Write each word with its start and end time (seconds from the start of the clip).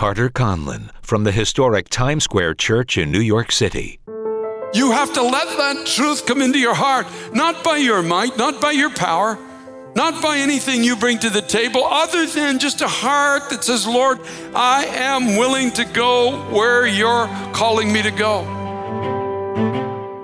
Carter 0.00 0.30
Conlon 0.30 0.88
from 1.02 1.24
the 1.24 1.30
historic 1.30 1.90
Times 1.90 2.24
Square 2.24 2.54
Church 2.54 2.96
in 2.96 3.12
New 3.12 3.20
York 3.20 3.52
City. 3.52 4.00
You 4.72 4.92
have 4.92 5.12
to 5.12 5.22
let 5.22 5.58
that 5.58 5.86
truth 5.86 6.24
come 6.24 6.40
into 6.40 6.58
your 6.58 6.72
heart, 6.74 7.06
not 7.34 7.62
by 7.62 7.76
your 7.76 8.02
might, 8.02 8.38
not 8.38 8.62
by 8.62 8.70
your 8.70 8.88
power, 8.88 9.38
not 9.94 10.22
by 10.22 10.38
anything 10.38 10.82
you 10.82 10.96
bring 10.96 11.18
to 11.18 11.28
the 11.28 11.42
table, 11.42 11.84
other 11.84 12.24
than 12.24 12.58
just 12.58 12.80
a 12.80 12.88
heart 12.88 13.50
that 13.50 13.62
says, 13.62 13.86
Lord, 13.86 14.20
I 14.54 14.86
am 14.86 15.36
willing 15.36 15.70
to 15.72 15.84
go 15.84 16.50
where 16.50 16.86
you're 16.86 17.26
calling 17.52 17.92
me 17.92 18.00
to 18.00 18.10
go. 18.10 18.59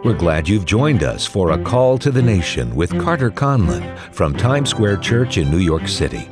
We're 0.06 0.14
glad 0.14 0.48
you've 0.48 0.66
joined 0.66 1.02
us 1.02 1.26
for 1.26 1.50
a 1.50 1.60
call 1.64 1.98
to 1.98 2.12
the 2.12 2.22
nation 2.22 2.76
with 2.76 2.96
Carter 3.00 3.28
Conlon 3.28 3.98
from 4.12 4.36
Times 4.36 4.70
Square 4.70 4.98
Church 4.98 5.36
in 5.36 5.50
New 5.50 5.58
York 5.58 5.88
City. 5.88 6.28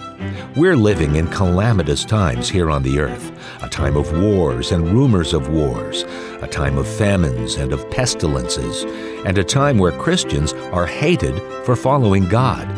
We're 0.54 0.76
living 0.76 1.16
in 1.16 1.26
calamitous 1.26 2.04
times 2.04 2.48
here 2.48 2.70
on 2.70 2.84
the 2.84 3.00
earth, 3.00 3.32
a 3.64 3.68
time 3.68 3.96
of 3.96 4.16
wars 4.22 4.70
and 4.70 4.92
rumors 4.92 5.34
of 5.34 5.48
wars, 5.48 6.04
a 6.40 6.46
time 6.46 6.78
of 6.78 6.86
famines 6.86 7.56
and 7.56 7.72
of 7.72 7.90
pestilences, 7.90 8.84
and 9.26 9.38
a 9.38 9.42
time 9.42 9.78
where 9.78 9.98
Christians 9.98 10.52
are 10.52 10.86
hated 10.86 11.42
for 11.64 11.74
following 11.74 12.28
God. 12.28 12.68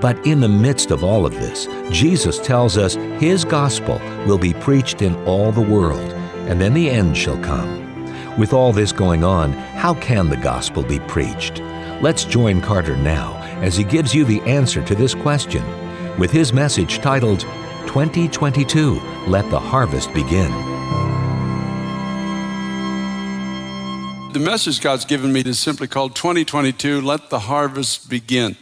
But 0.00 0.26
in 0.26 0.40
the 0.40 0.48
midst 0.48 0.90
of 0.90 1.04
all 1.04 1.26
of 1.26 1.34
this, 1.34 1.68
Jesus 1.92 2.40
tells 2.40 2.76
us 2.76 2.94
His 3.20 3.44
gospel 3.44 4.00
will 4.26 4.36
be 4.36 4.54
preached 4.54 5.00
in 5.00 5.14
all 5.26 5.52
the 5.52 5.60
world, 5.60 6.12
and 6.48 6.60
then 6.60 6.74
the 6.74 6.90
end 6.90 7.16
shall 7.16 7.40
come. 7.40 7.89
With 8.40 8.54
all 8.54 8.72
this 8.72 8.90
going 8.90 9.22
on, 9.22 9.52
how 9.52 9.92
can 9.92 10.30
the 10.30 10.36
gospel 10.38 10.82
be 10.82 10.98
preached? 11.00 11.60
Let's 12.00 12.24
join 12.24 12.62
Carter 12.62 12.96
now 12.96 13.36
as 13.60 13.76
he 13.76 13.84
gives 13.84 14.14
you 14.14 14.24
the 14.24 14.40
answer 14.40 14.82
to 14.82 14.94
this 14.94 15.14
question 15.14 15.62
with 16.18 16.30
his 16.30 16.50
message 16.50 17.00
titled 17.00 17.40
2022 17.86 18.98
Let 19.26 19.50
the 19.50 19.60
Harvest 19.60 20.14
Begin. 20.14 20.50
The 24.32 24.40
message 24.40 24.80
God's 24.80 25.04
given 25.04 25.34
me 25.34 25.40
is 25.40 25.58
simply 25.58 25.86
called 25.86 26.16
2022 26.16 27.02
Let 27.02 27.28
the 27.28 27.40
Harvest 27.40 28.08
Begin. 28.08 28.56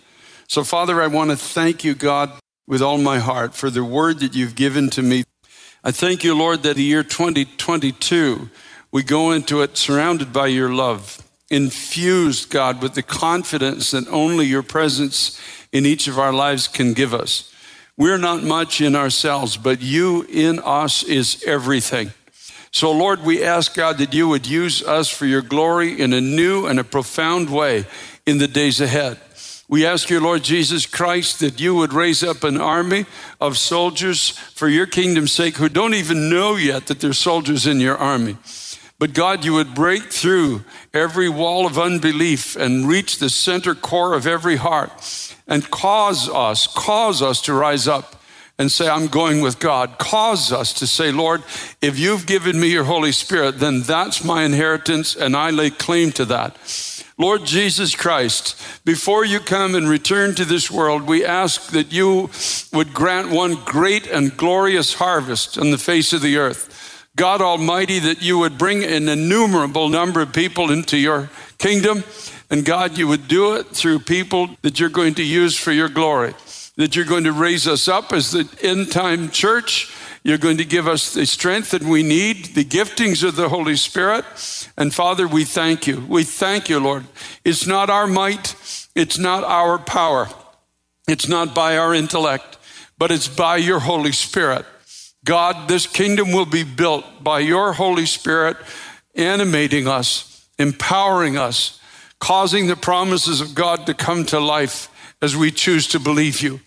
So, 0.49 0.65
Father, 0.65 1.01
I 1.01 1.07
want 1.07 1.31
to 1.31 1.37
thank 1.37 1.85
you, 1.85 1.95
God, 1.95 2.33
with 2.67 2.83
all 2.83 2.99
my 2.99 3.21
heart 3.21 3.55
for 3.55 3.71
the 3.71 3.85
word 3.85 4.19
that 4.19 4.35
you've 4.35 4.57
given 4.57 4.91
to 4.91 5.03
me. 5.03 5.23
I 5.85 5.93
thank 5.93 6.25
you, 6.25 6.37
Lord, 6.37 6.65
that 6.65 6.75
the 6.75 6.83
year 6.83 7.05
2022, 7.05 8.51
we 8.91 9.03
go 9.03 9.33
into 9.33 9.63
it 9.63 9.77
surrounded 9.77 10.33
by 10.33 10.47
your 10.47 10.73
love, 10.73 11.23
infused, 11.51 12.51
God, 12.51 12.83
with 12.83 12.95
the 12.95 13.03
confidence 13.03 13.91
that 13.91 14.09
only 14.09 14.47
your 14.47 14.63
presence 14.63 15.39
in 15.73 15.85
each 15.85 16.09
of 16.09 16.19
our 16.19 16.33
lives 16.33 16.69
can 16.69 16.95
give 16.95 17.13
us. 17.13 17.53
We're 17.97 18.19
not 18.19 18.43
much 18.43 18.81
in 18.81 18.95
ourselves, 18.95 19.57
but 19.57 19.83
you 19.83 20.25
in 20.31 20.61
us 20.61 21.03
is 21.03 21.43
everything. 21.45 22.13
So, 22.71 22.93
Lord, 22.93 23.25
we 23.25 23.43
ask 23.43 23.75
God 23.75 23.99
that 23.99 24.15
you 24.15 24.29
would 24.29 24.47
use 24.47 24.83
us 24.83 25.09
for 25.09 25.27
your 25.27 25.43
glory 25.43 26.01
in 26.01 26.13
a 26.13 26.21
new 26.21 26.67
and 26.67 26.79
a 26.79 26.85
profound 26.85 27.51
way 27.51 27.87
in 28.27 28.39
the 28.39 28.49
days 28.49 28.81
ahead. 28.81 29.19
We 29.69 29.85
ask 29.85 30.09
you, 30.09 30.21
Lord 30.21 30.45
Jesus 30.45 30.87
Christ, 30.87 31.41
that 31.41 31.61
you 31.61 31.75
would 31.75 31.93
raise 31.93 32.23
up 32.23 32.43
an 32.43 32.59
army 32.59 33.05
of 33.39 33.59
soldiers 33.59 34.31
for 34.31 34.69
your 34.69 34.87
kingdom's 34.87 35.33
sake 35.33 35.57
who 35.57 35.69
don't 35.69 35.95
even 35.95 36.31
know 36.31 36.57
yet 36.57 36.87
that 36.87 37.01
they're 37.01 37.13
soldiers 37.13 37.67
in 37.67 37.81
your 37.81 37.97
army. 37.97 38.39
But 38.99 39.15
God, 39.15 39.45
you 39.45 39.53
would 39.55 39.75
break 39.75 40.05
through 40.05 40.65
every 40.93 41.29
wall 41.29 41.67
of 41.67 41.79
unbelief 41.79 42.57
and 42.57 42.89
reach 42.89 43.19
the 43.19 43.31
center 43.31 43.75
core 43.75 44.15
of 44.15 44.27
every 44.27 44.57
heart 44.57 45.37
and 45.47 45.71
cause 45.71 46.29
us, 46.29 46.67
cause 46.67 47.23
us 47.23 47.41
to 47.43 47.53
rise 47.53 47.87
up 47.87 48.17
and 48.59 48.73
say, 48.73 48.89
I'm 48.89 49.07
going 49.07 49.41
with 49.41 49.61
God. 49.61 49.99
Cause 49.99 50.51
us 50.51 50.73
to 50.75 50.87
say, 50.89 51.13
Lord, 51.13 51.45
if 51.81 51.97
you've 51.97 52.27
given 52.27 52.59
me 52.59 52.73
your 52.73 52.85
Holy 52.85 53.13
Spirit, 53.13 53.61
then 53.61 53.83
that's 53.83 54.25
my 54.25 54.43
inheritance 54.43 55.15
and 55.15 55.37
I 55.37 55.51
lay 55.51 55.71
claim 55.71 56.11
to 56.13 56.25
that. 56.25 56.57
Lord 57.17 57.45
Jesus 57.45 57.95
Christ, 57.97 58.61
before 58.85 59.25
you 59.25 59.41
come 59.41 59.75
and 59.75 59.89
return 59.89 60.35
to 60.37 60.45
this 60.45 60.71
world, 60.71 61.03
we 61.03 61.25
ask 61.25 61.71
that 61.71 61.93
you 61.93 62.31
would 62.73 62.95
grant 62.95 63.31
one 63.31 63.57
great 63.65 64.07
and 64.09 64.37
glorious 64.37 64.95
harvest 64.95 65.57
on 65.57 65.71
the 65.71 65.79
face 65.79 66.13
of 66.13 66.23
the 66.23 66.37
earth. 66.37 66.78
God 67.19 67.43
Almighty, 67.43 67.99
that 67.99 68.23
you 68.23 68.39
would 68.39 68.57
bring 68.57 68.83
an 68.83 69.09
innumerable 69.09 69.91
number 69.91 70.23
of 70.23 70.33
people 70.33 70.71
into 70.71 70.97
your 70.97 71.29
kingdom. 71.59 72.05
And 72.49 72.65
God, 72.65 72.97
you 72.97 73.07
would 73.09 73.29
do 73.29 73.57
it 73.57 73.67
through 73.67 73.99
people 73.99 74.49
that 74.63 74.81
you're 74.81 74.89
going 74.89 75.15
to 75.17 75.23
use 75.23 75.59
for 75.59 75.73
your 75.73 75.91
glory, 75.91 76.33
that 76.77 76.97
you're 76.97 77.05
going 77.05 77.25
to 77.25 77.33
raise 77.33 77.69
us 77.69 77.89
up 77.89 78.13
as 78.13 78.31
the 78.31 78.49
end 78.63 78.91
time 78.91 79.31
church 79.31 79.93
you're 80.29 80.37
going 80.39 80.59
to 80.59 80.65
give 80.65 80.87
us 80.87 81.15
the 81.15 81.25
strength 81.25 81.71
that 81.71 81.83
we 81.83 82.03
need, 82.03 82.55
the 82.55 82.65
giftings 82.65 83.27
of 83.27 83.37
the 83.37 83.49
Holy 83.49 83.77
Spirit. 83.77 84.25
And 84.77 84.93
Father, 84.93 85.27
we 85.29 85.45
thank 85.45 85.87
you. 85.87 86.05
We 86.09 86.25
thank 86.25 86.69
you, 86.69 86.81
Lord. 86.81 87.07
It's 87.45 87.67
not 87.67 87.89
our 87.89 88.07
might, 88.07 88.55
it's 88.95 89.19
not 89.19 89.45
our 89.45 89.79
power, 89.79 90.29
it's 91.07 91.29
not 91.29 91.55
by 91.55 91.79
our 91.79 91.95
intellect, 91.95 92.59
but 92.99 93.11
it's 93.11 93.29
by 93.29 93.57
your 93.57 93.81
Holy 93.81 94.13
Spirit. 94.13 94.67
God, 95.25 95.69
this 95.69 95.87
kingdom 95.87 96.33
will 96.33 96.47
be 96.47 96.65
built 96.65 97.05
by 97.23 97.41
your 97.41 97.73
Holy 97.73 98.07
Spirit 98.07 98.57
animating 99.15 99.89
us, 99.89 100.49
empowering 100.59 101.37
us, 101.37 101.81
causing 102.19 102.67
the 102.67 102.77
promises 102.77 103.41
of 103.41 103.55
God 103.55 103.87
to 103.87 103.95
come 103.95 104.25
to 104.27 104.41
life 104.41 104.89
as 105.21 105.37
we 105.37 105.51
choose 105.51 105.87
to 105.89 105.99
believe 105.99 106.41
you. 106.41 106.61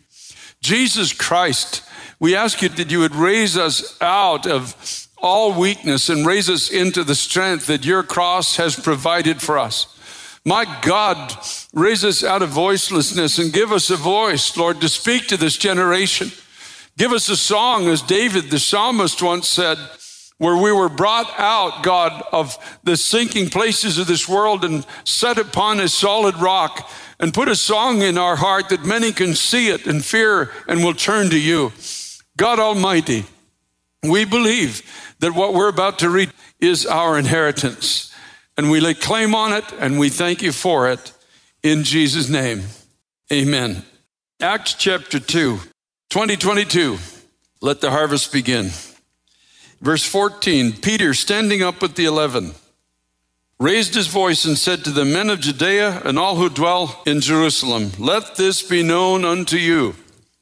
Jesus 0.61 1.13
Christ 1.13 1.83
we 2.21 2.35
ask 2.35 2.61
you 2.61 2.69
that 2.69 2.91
you 2.91 2.99
would 2.99 3.15
raise 3.15 3.57
us 3.57 3.99
out 3.99 4.45
of 4.45 5.07
all 5.17 5.59
weakness 5.59 6.07
and 6.07 6.23
raise 6.23 6.51
us 6.51 6.69
into 6.69 7.03
the 7.03 7.15
strength 7.15 7.65
that 7.65 7.83
your 7.83 8.03
cross 8.03 8.57
has 8.57 8.79
provided 8.79 9.41
for 9.41 9.57
us. 9.57 9.87
My 10.45 10.65
God, 10.83 11.35
raise 11.73 12.05
us 12.05 12.23
out 12.23 12.43
of 12.43 12.51
voicelessness 12.51 13.39
and 13.39 13.51
give 13.51 13.71
us 13.71 13.89
a 13.89 13.95
voice, 13.95 14.55
Lord, 14.55 14.81
to 14.81 14.89
speak 14.89 15.27
to 15.29 15.37
this 15.37 15.57
generation. 15.57 16.31
Give 16.97 17.11
us 17.11 17.29
a 17.29 17.37
song, 17.37 17.87
as 17.87 18.01
David 18.01 18.49
the 18.49 18.59
psalmist 18.59 19.21
once 19.21 19.47
said, 19.47 19.77
where 20.37 20.57
we 20.57 20.71
were 20.71 20.89
brought 20.89 21.31
out, 21.39 21.83
God, 21.83 22.23
of 22.31 22.57
the 22.83 22.97
sinking 22.97 23.49
places 23.49 23.97
of 23.97 24.07
this 24.07 24.27
world 24.27 24.65
and 24.65 24.85
set 25.03 25.37
upon 25.37 25.79
a 25.79 25.87
solid 25.87 26.35
rock 26.37 26.89
and 27.19 27.33
put 27.33 27.47
a 27.47 27.55
song 27.55 28.01
in 28.01 28.17
our 28.17 28.35
heart 28.35 28.69
that 28.69 28.83
many 28.83 29.11
can 29.11 29.35
see 29.35 29.69
it 29.69 29.85
and 29.85 30.03
fear 30.03 30.49
and 30.67 30.83
will 30.83 30.95
turn 30.95 31.29
to 31.29 31.39
you. 31.39 31.71
God 32.37 32.57
Almighty, 32.57 33.25
we 34.01 34.25
believe 34.25 34.81
that 35.19 35.35
what 35.35 35.53
we're 35.53 35.69
about 35.69 35.99
to 35.99 36.09
read 36.09 36.31
is 36.59 36.87
our 36.87 37.19
inheritance. 37.19 38.11
And 38.57 38.71
we 38.71 38.79
lay 38.79 38.95
claim 38.95 39.35
on 39.35 39.53
it 39.53 39.65
and 39.79 39.99
we 39.99 40.09
thank 40.09 40.41
you 40.41 40.51
for 40.51 40.89
it 40.89 41.13
in 41.61 41.83
Jesus' 41.83 42.29
name. 42.29 42.63
Amen. 43.31 43.83
Acts 44.39 44.73
chapter 44.73 45.19
2, 45.19 45.59
2022. 46.11 46.97
Let 47.61 47.79
the 47.79 47.89
harvest 47.89 48.33
begin. 48.33 48.71
Verse 49.79 50.03
14 50.03 50.73
Peter, 50.73 51.13
standing 51.13 51.63
up 51.63 51.81
with 51.81 51.95
the 51.95 52.03
eleven, 52.03 52.51
raised 53.61 53.95
his 53.95 54.07
voice 54.07 54.43
and 54.43 54.57
said 54.57 54.83
to 54.83 54.89
the 54.89 55.05
men 55.05 55.29
of 55.29 55.39
Judea 55.39 56.01
and 56.03 56.19
all 56.19 56.35
who 56.35 56.49
dwell 56.49 57.01
in 57.05 57.21
Jerusalem, 57.21 57.91
Let 57.97 58.35
this 58.35 58.61
be 58.61 58.83
known 58.83 59.23
unto 59.23 59.55
you, 59.55 59.95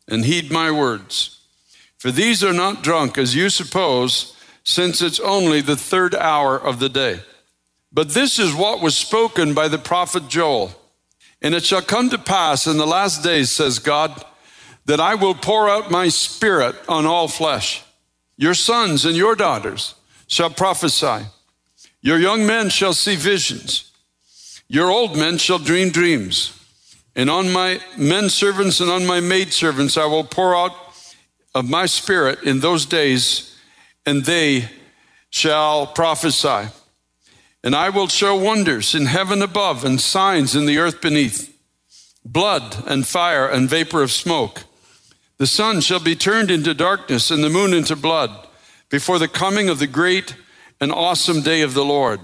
and 0.07 0.25
heed 0.25 0.51
my 0.51 0.71
words. 0.71 1.39
For 1.99 2.09
these 2.09 2.43
are 2.43 2.51
not 2.51 2.81
drunk 2.81 3.19
as 3.19 3.35
you 3.35 3.51
suppose, 3.51 4.35
since 4.63 5.03
it's 5.03 5.19
only 5.19 5.61
the 5.61 5.77
third 5.77 6.15
hour 6.15 6.57
of 6.57 6.79
the 6.79 6.89
day. 6.89 7.19
But 7.91 8.09
this 8.09 8.39
is 8.39 8.55
what 8.55 8.81
was 8.81 8.97
spoken 8.97 9.53
by 9.53 9.67
the 9.67 9.77
prophet 9.77 10.29
Joel. 10.29 10.71
And 11.43 11.53
it 11.53 11.63
shall 11.63 11.83
come 11.83 12.09
to 12.09 12.17
pass 12.17 12.65
in 12.65 12.77
the 12.77 12.87
last 12.87 13.21
days, 13.21 13.51
says 13.51 13.77
God, 13.77 14.25
that 14.89 14.99
I 14.99 15.13
will 15.13 15.35
pour 15.35 15.69
out 15.69 15.91
my 15.91 16.07
spirit 16.07 16.75
on 16.89 17.05
all 17.05 17.27
flesh. 17.27 17.83
Your 18.37 18.55
sons 18.55 19.05
and 19.05 19.15
your 19.15 19.35
daughters 19.35 19.93
shall 20.25 20.49
prophesy. 20.49 21.27
Your 22.01 22.17
young 22.17 22.47
men 22.47 22.69
shall 22.71 22.93
see 22.93 23.15
visions. 23.15 23.91
Your 24.67 24.89
old 24.89 25.15
men 25.15 25.37
shall 25.37 25.59
dream 25.59 25.91
dreams. 25.91 26.59
And 27.15 27.29
on 27.29 27.51
my 27.51 27.79
men 27.99 28.29
servants 28.29 28.79
and 28.79 28.89
on 28.89 29.05
my 29.05 29.19
maid 29.19 29.53
servants 29.53 29.95
I 29.95 30.07
will 30.07 30.23
pour 30.23 30.55
out 30.55 30.71
of 31.53 31.69
my 31.69 31.85
spirit 31.85 32.41
in 32.41 32.59
those 32.59 32.87
days, 32.87 33.55
and 34.07 34.25
they 34.25 34.71
shall 35.29 35.85
prophesy. 35.85 36.71
And 37.63 37.75
I 37.75 37.89
will 37.89 38.07
show 38.07 38.35
wonders 38.35 38.95
in 38.95 39.05
heaven 39.05 39.43
above 39.43 39.85
and 39.85 40.01
signs 40.01 40.55
in 40.55 40.65
the 40.65 40.79
earth 40.79 40.99
beneath 40.99 41.55
blood 42.25 42.83
and 42.87 43.05
fire 43.05 43.47
and 43.47 43.69
vapor 43.69 44.01
of 44.01 44.11
smoke. 44.11 44.63
The 45.39 45.47
sun 45.47 45.79
shall 45.79 46.01
be 46.01 46.15
turned 46.15 46.51
into 46.51 46.73
darkness 46.73 47.31
and 47.31 47.41
the 47.41 47.49
moon 47.49 47.73
into 47.73 47.95
blood 47.95 48.29
before 48.89 49.19
the 49.19 49.29
coming 49.29 49.69
of 49.69 49.79
the 49.79 49.87
great 49.87 50.35
and 50.81 50.91
awesome 50.91 51.41
day 51.41 51.61
of 51.61 51.73
the 51.73 51.85
Lord. 51.85 52.19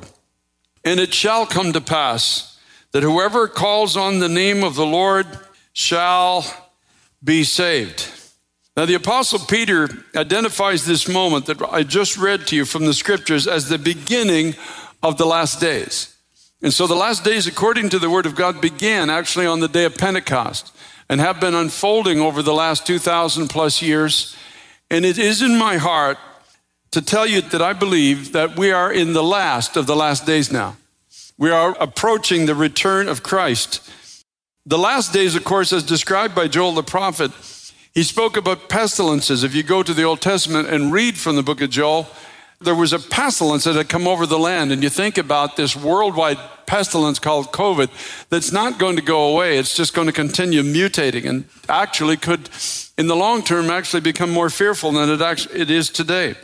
And 0.84 1.00
it 1.00 1.14
shall 1.14 1.46
come 1.46 1.72
to 1.74 1.82
pass 1.82 2.60
that 2.92 3.04
whoever 3.04 3.48
calls 3.48 3.96
on 3.96 4.20
the 4.20 4.30
name 4.30 4.64
of 4.64 4.76
the 4.76 4.86
Lord 4.86 5.26
shall 5.72 6.46
be 7.24 7.46
saved. 7.46 8.12
Now, 8.76 8.86
the 8.86 8.96
Apostle 8.96 9.40
Peter 9.40 9.88
identifies 10.14 10.86
this 10.86 11.08
moment 11.08 11.46
that 11.46 11.62
I 11.62 11.84
just 11.84 12.18
read 12.18 12.46
to 12.48 12.56
you 12.58 12.66
from 12.66 12.86
the 12.86 12.94
scriptures 12.94 13.48
as 13.48 13.70
the 13.70 13.78
beginning 13.78 14.56
of 15.02 15.18
the 15.18 15.26
last 15.26 15.62
days. 15.62 16.14
And 16.62 16.74
so 16.74 16.86
the 16.86 16.96
last 16.96 17.24
days, 17.24 17.48
according 17.48 17.90
to 17.90 18.00
the 18.00 18.10
Word 18.10 18.26
of 18.26 18.36
God, 18.36 18.60
began 18.60 19.10
actually 19.10 19.46
on 19.46 19.62
the 19.62 19.70
day 19.70 19.86
of 19.86 19.98
Pentecost 19.98 20.75
and 21.10 21.22
have 21.22 21.40
been 21.40 21.54
unfolding 21.54 22.20
over 22.20 22.42
the 22.42 22.54
last 22.54 22.86
2,000 22.86 23.48
plus 23.48 23.82
years. 23.82 24.36
And 24.90 25.06
it 25.06 25.18
is 25.18 25.42
in 25.42 25.58
my 25.58 25.78
heart 25.78 26.18
to 26.92 27.02
tell 27.02 27.28
you 27.28 27.42
that 27.42 27.62
I 27.62 27.74
believe 27.74 28.32
that 28.32 28.58
we 28.58 28.72
are 28.72 28.92
in 28.92 29.14
the 29.14 29.24
last 29.24 29.76
of 29.78 29.86
the 29.86 29.96
last 29.96 30.26
days 30.26 30.52
now. 30.52 30.78
We 31.38 31.52
are 31.52 31.76
approaching 31.80 32.46
the 32.46 32.56
return 32.56 33.08
of 33.08 33.24
Christ. 33.24 33.90
The 34.66 34.78
last 34.78 35.14
days, 35.14 35.36
of 35.36 35.44
course, 35.44 35.74
as 35.74 35.84
described 35.84 36.34
by 36.34 36.48
Joel 36.48 36.72
the 36.72 36.84
prophet, 36.84 37.32
he 37.94 38.04
spoke 38.04 38.38
about 38.38 38.70
pestilences. 38.70 39.44
If 39.44 39.54
you 39.54 39.62
go 39.62 39.84
to 39.84 39.94
the 39.94 40.04
Old 40.04 40.22
Testament 40.22 40.70
and 40.70 40.92
read 40.92 41.18
from 41.18 41.36
the 41.36 41.44
book 41.44 41.62
of 41.62 41.70
Joel, 41.70 42.08
there 42.60 42.76
was 42.76 42.94
a 42.94 43.00
pestilence 43.00 43.66
that 43.66 43.76
had 43.76 43.90
come 43.90 44.08
over 44.08 44.26
the 44.26 44.40
land. 44.40 44.72
And 44.72 44.82
you 44.82 44.90
think 44.90 45.18
about 45.18 45.56
this 45.56 45.76
worldwide 45.76 46.40
pestilence 46.68 47.20
called 47.20 47.48
COVID 47.48 47.90
that's 48.30 48.52
not 48.52 48.80
going 48.80 48.96
to 48.96 49.02
go 49.02 49.32
away. 49.32 49.58
It's 49.58 49.76
just 49.76 49.94
going 49.94 50.08
to 50.08 50.14
continue 50.14 50.64
mutating 50.64 51.28
and 51.28 51.46
actually 51.70 52.18
could, 52.18 52.50
in 52.98 53.08
the 53.08 53.16
long 53.16 53.44
term, 53.44 53.70
actually 53.70 54.02
become 54.02 54.32
more 54.32 54.50
fearful 54.50 54.92
than 54.92 55.10
it, 55.10 55.22
actually, 55.22 55.60
it 55.62 55.70
is 55.70 55.90
today. 55.90 56.36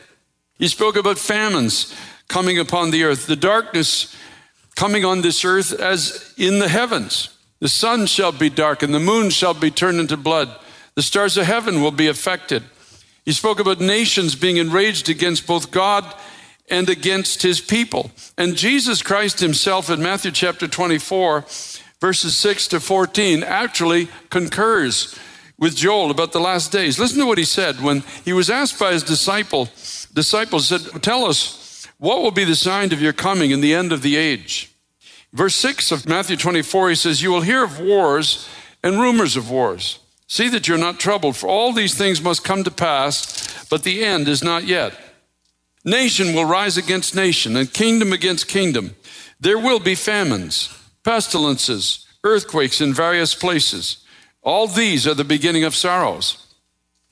He 0.58 0.68
spoke 0.68 0.96
about 0.96 1.18
famines 1.18 1.96
coming 2.28 2.60
upon 2.60 2.92
the 2.92 3.04
earth, 3.04 3.28
the 3.28 3.36
darkness 3.36 4.16
coming 4.76 5.04
on 5.04 5.22
this 5.22 5.44
earth 5.44 5.74
as 5.74 6.34
in 6.38 6.60
the 6.60 6.70
heavens. 6.70 7.30
The 7.60 7.70
sun 7.70 8.06
shall 8.08 8.32
be 8.32 8.50
dark 8.50 8.82
and 8.82 8.94
the 8.94 9.00
moon 9.00 9.30
shall 9.30 9.54
be 9.54 9.70
turned 9.70 10.00
into 10.00 10.18
blood. 10.18 10.50
The 10.96 11.02
stars 11.02 11.38
of 11.38 11.46
heaven 11.46 11.82
will 11.82 11.92
be 11.92 12.08
affected. 12.08 12.64
He 13.24 13.34
spoke 13.34 13.60
about 13.60 13.80
nations 13.80 14.36
being 14.36 14.58
enraged 14.58 15.10
against 15.10 15.46
both 15.46 15.72
God 15.72 16.04
and 16.72 16.90
against 16.90 17.44
his 17.44 17.62
people. 17.62 18.10
And 18.38 18.56
Jesus 18.56 19.04
Christ 19.04 19.40
himself 19.40 19.90
in 19.90 20.02
Matthew 20.02 20.32
chapter 20.32 20.68
24, 20.68 21.46
verses 22.00 22.36
6 22.38 22.70
to 22.70 22.80
14, 22.80 23.44
actually 23.44 24.08
concurs 24.30 25.20
with 25.60 25.76
Joel 25.76 26.10
about 26.10 26.32
the 26.32 26.40
last 26.40 26.72
days. 26.72 26.98
Listen 26.98 27.20
to 27.20 27.26
what 27.28 27.38
he 27.38 27.44
said 27.44 27.82
when 27.82 28.04
he 28.26 28.34
was 28.34 28.50
asked 28.50 28.80
by 28.80 28.94
his 28.94 29.04
disciple, 29.04 29.66
disciples 30.14 30.68
said, 30.68 31.04
Tell 31.04 31.26
us, 31.26 31.88
what 32.00 32.24
will 32.24 32.32
be 32.32 32.46
the 32.46 32.56
sign 32.56 32.92
of 32.94 33.02
your 33.02 33.14
coming 33.14 33.54
and 33.54 33.64
the 33.64 33.76
end 33.76 33.92
of 33.92 34.02
the 34.02 34.16
age? 34.16 34.72
Verse 35.34 35.56
6 35.56 35.92
of 35.92 36.08
Matthew 36.08 36.36
24, 36.36 36.90
he 36.90 36.96
says, 36.96 37.22
You 37.22 37.32
will 37.32 37.42
hear 37.42 37.64
of 37.64 37.80
wars 37.80 38.50
and 38.84 39.00
rumors 39.00 39.38
of 39.38 39.52
wars. 39.52 40.00
See 40.28 40.50
that 40.50 40.68
you're 40.68 40.78
not 40.78 41.00
troubled, 41.00 41.36
for 41.36 41.48
all 41.48 41.74
these 41.74 41.94
things 41.94 42.22
must 42.22 42.44
come 42.44 42.64
to 42.64 42.72
pass, 42.72 43.66
but 43.70 43.84
the 43.84 44.04
end 44.04 44.28
is 44.28 44.44
not 44.44 44.64
yet. 44.64 45.11
Nation 45.84 46.34
will 46.34 46.46
rise 46.46 46.78
against 46.78 47.16
nation, 47.16 47.56
and 47.56 47.74
kingdom 47.74 48.14
against 48.14 48.48
kingdom. 48.48 48.96
There 49.40 49.58
will 49.58 49.80
be 49.80 49.96
famines, 49.96 50.78
pestilences, 51.04 52.06
earthquakes 52.24 52.82
in 52.82 52.94
various 52.94 53.34
places. 53.34 54.06
All 54.44 54.68
these 54.68 55.08
are 55.08 55.16
the 55.16 55.24
beginning 55.24 55.64
of 55.64 55.76
sorrows. 55.76 56.46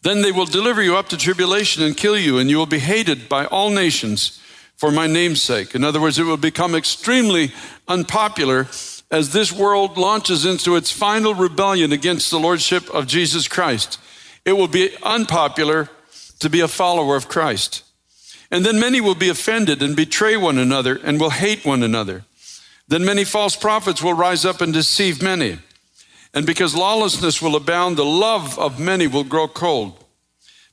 Then 0.01 0.21
they 0.21 0.31
will 0.31 0.45
deliver 0.45 0.81
you 0.81 0.95
up 0.95 1.09
to 1.09 1.17
tribulation 1.17 1.83
and 1.83 1.97
kill 1.97 2.17
you, 2.17 2.37
and 2.37 2.49
you 2.49 2.57
will 2.57 2.65
be 2.65 2.79
hated 2.79 3.27
by 3.27 3.45
all 3.45 3.69
nations 3.69 4.39
for 4.77 4.91
my 4.91 5.07
name's 5.07 5.41
sake. 5.41 5.75
In 5.75 5.83
other 5.83 5.99
words, 5.99 6.19
it 6.19 6.23
will 6.23 6.37
become 6.37 6.73
extremely 6.73 7.51
unpopular 7.87 8.67
as 9.11 9.33
this 9.33 9.51
world 9.51 9.97
launches 9.97 10.45
into 10.45 10.75
its 10.75 10.91
final 10.91 11.33
rebellion 11.33 11.91
against 11.91 12.29
the 12.29 12.39
lordship 12.39 12.89
of 12.91 13.07
Jesus 13.07 13.47
Christ. 13.47 13.99
It 14.45 14.53
will 14.53 14.67
be 14.67 14.95
unpopular 15.03 15.89
to 16.39 16.49
be 16.49 16.61
a 16.61 16.67
follower 16.67 17.15
of 17.15 17.27
Christ. 17.27 17.83
And 18.51 18.65
then 18.65 18.79
many 18.79 18.99
will 18.99 19.15
be 19.15 19.29
offended 19.29 19.81
and 19.81 19.95
betray 19.95 20.35
one 20.35 20.57
another 20.57 20.99
and 21.03 21.19
will 21.19 21.29
hate 21.29 21.65
one 21.65 21.83
another. 21.83 22.25
Then 22.87 23.05
many 23.05 23.23
false 23.23 23.55
prophets 23.55 24.01
will 24.01 24.13
rise 24.13 24.45
up 24.45 24.61
and 24.61 24.73
deceive 24.73 25.21
many. 25.21 25.59
And 26.33 26.45
because 26.45 26.75
lawlessness 26.75 27.41
will 27.41 27.55
abound, 27.55 27.97
the 27.97 28.05
love 28.05 28.57
of 28.57 28.79
many 28.79 29.07
will 29.07 29.23
grow 29.23 29.47
cold. 29.47 30.03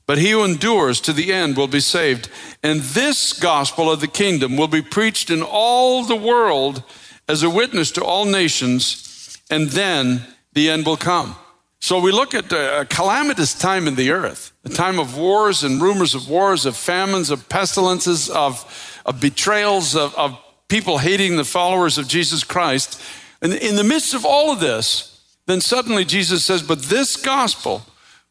But 0.07 0.17
he 0.17 0.31
who 0.31 0.43
endures 0.43 1.01
to 1.01 1.13
the 1.13 1.33
end 1.33 1.57
will 1.57 1.67
be 1.67 1.79
saved. 1.79 2.29
And 2.63 2.79
this 2.81 3.33
gospel 3.33 3.91
of 3.91 3.99
the 3.99 4.07
kingdom 4.07 4.55
will 4.55 4.67
be 4.67 4.81
preached 4.81 5.29
in 5.29 5.43
all 5.43 6.03
the 6.03 6.15
world 6.15 6.83
as 7.27 7.43
a 7.43 7.49
witness 7.49 7.91
to 7.91 8.03
all 8.03 8.25
nations, 8.25 9.37
and 9.49 9.69
then 9.69 10.25
the 10.53 10.69
end 10.69 10.85
will 10.85 10.97
come. 10.97 11.35
So 11.79 11.99
we 11.99 12.11
look 12.11 12.33
at 12.33 12.51
uh, 12.51 12.79
a 12.81 12.85
calamitous 12.85 13.53
time 13.53 13.87
in 13.87 13.95
the 13.95 14.11
earth, 14.11 14.51
a 14.65 14.69
time 14.69 14.99
of 14.99 15.17
wars 15.17 15.63
and 15.63 15.81
rumors 15.81 16.15
of 16.15 16.27
wars, 16.27 16.65
of 16.65 16.75
famines, 16.75 17.29
of 17.29 17.47
pestilences, 17.49 18.29
of, 18.29 19.01
of 19.05 19.21
betrayals, 19.21 19.95
of, 19.95 20.13
of 20.15 20.37
people 20.67 20.97
hating 20.97 21.37
the 21.37 21.45
followers 21.45 21.97
of 21.97 22.07
Jesus 22.07 22.43
Christ. 22.43 23.01
And 23.41 23.53
in 23.53 23.75
the 23.75 23.83
midst 23.83 24.13
of 24.13 24.25
all 24.25 24.51
of 24.51 24.59
this, 24.59 25.21
then 25.45 25.61
suddenly 25.61 26.03
Jesus 26.03 26.43
says, 26.43 26.61
But 26.61 26.83
this 26.83 27.15
gospel 27.15 27.85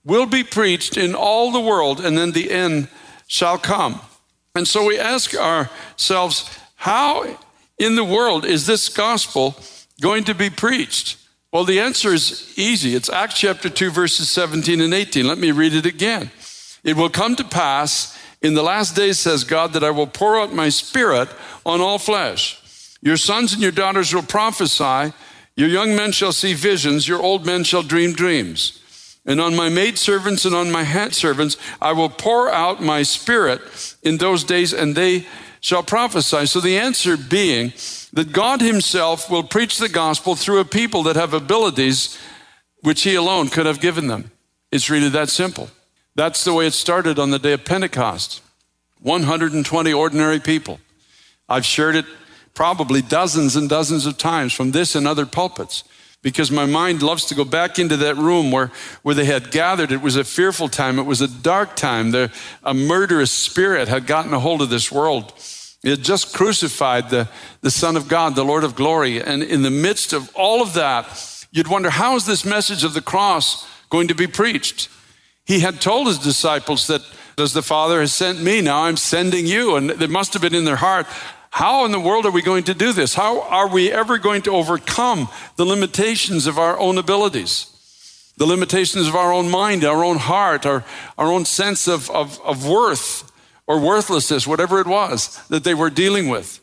will 0.05 0.27
be 0.27 0.45
preached 0.45 0.97
in 0.97 1.15
all 1.15 1.51
the 1.51 1.61
world, 1.61 2.05
and 2.05 2.17
then 2.17 2.33
the 2.33 2.51
end 2.51 2.89
shall 3.27 3.59
come. 3.59 4.01
And 4.55 4.67
so 4.67 4.87
we 4.87 4.99
ask 4.99 5.35
ourselves, 5.35 6.49
how 6.77 7.39
in 7.79 7.97
the 7.97 8.05
world 8.05 8.45
is 8.45 8.67
this 8.67 8.89
gospel 8.89 9.57
going 10.01 10.25
to 10.25 10.35
be 10.35 10.51
preached? 10.51 11.19
Well, 11.57 11.65
the 11.65 11.81
answer 11.81 12.13
is 12.13 12.53
easy. 12.59 12.95
It's 12.95 13.09
Acts 13.09 13.39
chapter 13.39 13.71
2, 13.71 13.91
verses 13.91 14.29
17 14.29 14.83
and 14.83 14.93
18. 14.93 15.27
Let 15.27 15.39
me 15.39 15.53
read 15.53 15.73
it 15.73 15.87
again. 15.87 16.31
It 16.85 16.97
will 16.97 17.09
come 17.09 17.35
to 17.35 17.45
pass 17.45 18.15
in 18.43 18.53
the 18.53 18.63
last 18.63 18.95
days, 18.95 19.19
says 19.19 19.43
God, 19.43 19.73
that 19.73 19.83
I 19.83 19.91
will 19.91 20.07
pour 20.07 20.39
out 20.39 20.53
my 20.53 20.69
spirit 20.69 21.31
on 21.65 21.81
all 21.81 21.97
flesh. 21.99 22.61
Your 23.01 23.17
sons 23.17 23.55
and 23.55 23.63
your 23.63 23.73
daughters 23.73 24.15
will 24.15 24.23
prophesy, 24.23 25.15
your 25.55 25.71
young 25.71 25.97
men 25.97 26.13
shall 26.13 26.33
see 26.33 26.53
visions, 26.53 27.09
your 27.09 27.23
old 27.23 27.47
men 27.47 27.65
shall 27.65 27.83
dream 27.83 28.13
dreams. 28.13 28.85
And 29.25 29.41
on 29.41 29.57
my 29.57 29.71
maidservants 29.71 30.45
and 30.45 30.55
on 30.55 30.71
my 30.71 30.83
hand 30.83 31.15
servants, 31.15 31.57
I 31.81 31.93
will 31.93 32.11
pour 32.11 32.53
out 32.53 32.83
my 32.83 33.03
spirit 33.03 33.63
in 34.03 34.19
those 34.19 34.45
days, 34.45 34.75
and 34.75 34.95
they 34.95 35.27
shall 35.63 35.83
prophesy. 35.83 36.45
So 36.45 36.61
the 36.61 36.77
answer 36.77 37.17
being 37.17 37.73
that 38.17 38.33
God 38.33 38.63
Himself 38.63 39.31
will 39.31 39.43
preach 39.43 39.77
the 39.77 39.91
gospel 39.91 40.35
through 40.37 40.61
a 40.61 40.65
people 40.65 41.03
that 41.03 41.17
have 41.17 41.35
abilities 41.35 42.19
which 42.81 43.03
He 43.03 43.15
alone 43.15 43.51
could 43.51 43.67
have 43.67 43.79
given 43.79 44.09
them. 44.09 44.31
It's 44.73 44.89
really 44.89 45.11
that 45.11 45.29
simple. 45.29 45.69
That's 46.15 46.43
the 46.43 46.55
way 46.55 46.67
it 46.67 46.73
started 46.73 47.19
on 47.19 47.31
the 47.31 47.39
day 47.39 47.53
of 47.53 47.67
Pentecost 47.67 48.41
120 49.03 49.93
ordinary 49.93 50.41
people. 50.41 50.81
I've 51.47 51.67
shared 51.67 51.95
it 51.95 52.07
probably 52.55 53.03
dozens 53.03 53.55
and 53.55 53.69
dozens 53.69 54.07
of 54.07 54.17
times 54.17 54.55
from 54.55 54.71
this 54.71 54.95
and 54.95 55.07
other 55.07 55.27
pulpits 55.27 55.85
because 56.23 56.51
my 56.51 56.65
mind 56.65 57.03
loves 57.03 57.27
to 57.27 57.35
go 57.35 57.45
back 57.45 57.79
into 57.79 57.99
that 57.99 58.17
room 58.17 58.51
where, 58.51 58.73
where 59.03 59.15
they 59.15 59.27
had 59.27 59.51
gathered. 59.51 59.93
It 59.93 60.01
was 60.01 60.17
a 60.17 60.25
fearful 60.25 60.71
time, 60.71 60.99
it 60.99 61.03
was 61.03 61.21
a 61.21 61.29
dark 61.29 61.77
time. 61.77 62.13
The, 62.13 62.33
a 62.63 62.73
murderous 62.73 63.31
spirit 63.31 63.89
had 63.89 64.07
gotten 64.07 64.33
a 64.33 64.41
hold 64.41 64.63
of 64.63 64.71
this 64.71 64.91
world. 64.91 65.35
It 65.87 65.91
had 65.91 66.03
just 66.03 66.35
crucified 66.35 67.11
the, 67.11 67.29
the 67.61 67.71
Son 67.71 67.97
of 67.97 68.09
God, 68.09 68.35
the 68.35 68.45
Lord 68.45 68.65
of 68.65 68.75
glory. 68.75 69.23
And 69.23 69.41
in 69.41 69.63
the 69.63 69.71
midst 69.71 70.13
of 70.13 70.35
all 70.35 70.61
of 70.61 70.75
that, 70.75 71.47
you'd 71.53 71.69
wonder 71.69 71.91
how 71.91 72.17
is 72.17 72.27
this 72.27 72.45
message 72.45 72.83
of 72.83 72.93
the 72.93 73.01
cross 73.01 73.65
going 73.89 74.09
to 74.09 74.15
be 74.17 74.27
preached? 74.27 74.89
He 75.45 75.61
had 75.61 75.81
told 75.81 76.09
his 76.09 76.19
disciples 76.19 76.89
that 76.89 77.03
as 77.39 77.53
the 77.53 77.63
Father 77.63 78.01
has 78.01 78.13
sent 78.13 78.43
me, 78.43 78.61
now 78.63 78.83
I'm 78.83 78.97
sending 78.97 79.47
you. 79.47 79.77
And 79.77 79.93
it 79.93 80.11
must 80.11 80.33
have 80.33 80.43
been 80.43 80.57
in 80.57 80.65
their 80.65 80.75
heart, 80.75 81.07
how 81.51 81.85
in 81.85 81.93
the 81.93 82.01
world 82.01 82.27
are 82.27 82.33
we 82.33 82.43
going 82.43 82.65
to 82.65 82.75
do 82.75 82.93
this? 82.93 83.15
How 83.15 83.43
are 83.43 83.69
we 83.69 83.93
ever 83.93 84.19
going 84.19 84.43
to 84.43 84.57
overcome 84.57 85.29
the 85.55 85.65
limitations 85.65 86.49
of 86.49 86.59
our 86.59 86.77
own 86.81 86.99
abilities? 86.99 87.71
The 88.39 88.47
limitations 88.47 89.07
of 89.07 89.15
our 89.15 89.33
own 89.33 89.49
mind, 89.49 89.85
our 89.85 90.03
own 90.03 90.17
heart, 90.17 90.67
our, 90.67 90.83
our 91.17 91.29
own 91.29 91.45
sense 91.45 91.87
of, 91.87 92.11
of, 92.11 92.41
of 92.43 92.67
worth 92.67 93.31
or 93.67 93.81
worthlessness, 93.81 94.47
whatever 94.47 94.81
it 94.81 94.87
was 94.87 95.41
that 95.49 95.65
they 95.65 95.75
were 95.75 95.91
dealing 95.91 96.29
with? 96.29 96.61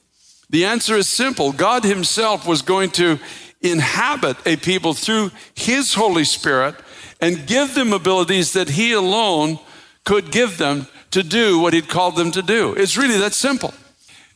The 0.50 0.66
answer 0.66 0.96
is 0.96 1.10
simple 1.10 1.52
God 1.52 1.84
Himself 1.84 2.48
was 2.48 2.62
going 2.62 2.92
to 2.92 3.20
inhabit 3.62 4.38
a 4.46 4.58
people 4.58 4.94
through 4.94 5.32
His 5.56 5.94
Holy 5.94 6.26
Spirit 6.26 6.76
and 7.20 7.48
give 7.48 7.74
them 7.76 7.94
abilities 7.94 8.54
that 8.54 8.70
He 8.70 8.92
alone 8.92 9.60
could 10.04 10.32
give 10.32 10.58
them 10.58 10.88
to 11.12 11.24
do 11.24 11.60
what 11.60 11.74
He'd 11.74 11.88
called 11.88 12.16
them 12.16 12.32
to 12.32 12.42
do. 12.42 12.74
It's 12.74 12.98
really 12.98 13.18
that 13.18 13.34
simple. 13.34 13.74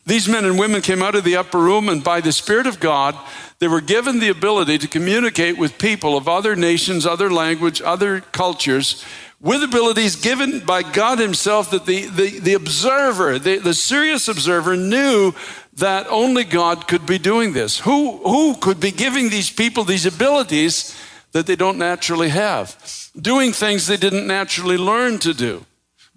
These 0.05 0.29
men 0.29 0.45
and 0.45 0.57
women 0.57 0.81
came 0.81 1.03
out 1.03 1.15
of 1.15 1.25
the 1.25 1.35
upper 1.35 1.59
room, 1.59 1.89
and 1.89 2.01
by 2.01 2.21
the 2.21 2.31
Spirit 2.31 2.65
of 2.65 2.79
God, 2.79 3.13
they 3.59 3.67
were 3.67 3.81
given 3.81 4.19
the 4.19 4.29
ability 4.29 4.77
to 4.77 4.87
communicate 4.87 5.57
with 5.57 5.77
people 5.77 6.15
of 6.15 6.29
other 6.29 6.55
nations, 6.55 7.05
other 7.05 7.29
language, 7.29 7.81
other 7.81 8.21
cultures, 8.21 9.03
with 9.39 9.63
abilities 9.63 10.15
given 10.15 10.59
by 10.61 10.81
God 10.83 11.19
Himself 11.19 11.69
that 11.71 11.85
the, 11.85 12.05
the, 12.07 12.39
the 12.39 12.53
observer, 12.53 13.37
the, 13.37 13.57
the 13.59 13.73
serious 13.73 14.27
observer, 14.27 14.75
knew 14.75 15.33
that 15.73 16.07
only 16.07 16.43
God 16.43 16.87
could 16.87 17.05
be 17.05 17.19
doing 17.19 17.53
this. 17.53 17.79
Who, 17.79 18.17
who 18.17 18.55
could 18.55 18.79
be 18.79 18.91
giving 18.91 19.29
these 19.29 19.51
people 19.51 19.83
these 19.83 20.07
abilities 20.07 20.99
that 21.33 21.45
they 21.45 21.55
don't 21.55 21.77
naturally 21.77 22.29
have, 22.29 22.75
doing 23.19 23.51
things 23.51 23.85
they 23.85 23.97
didn't 23.97 24.25
naturally 24.25 24.77
learn 24.77 25.19
to 25.19 25.33
do, 25.35 25.65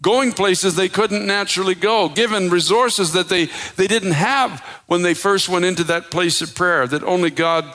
going 0.00 0.32
places 0.32 0.76
they 0.76 0.88
couldn't 0.88 1.26
naturally 1.26 1.74
go, 1.74 2.08
given 2.08 2.48
resources 2.48 3.12
that 3.12 3.28
they, 3.28 3.48
they 3.76 3.86
didn't 3.86 4.12
have 4.12 4.60
when 4.86 5.02
they 5.02 5.12
first 5.12 5.48
went 5.48 5.66
into 5.66 5.84
that 5.84 6.10
place 6.10 6.40
of 6.40 6.54
prayer 6.54 6.86
that 6.86 7.02
only 7.02 7.28
God 7.30 7.66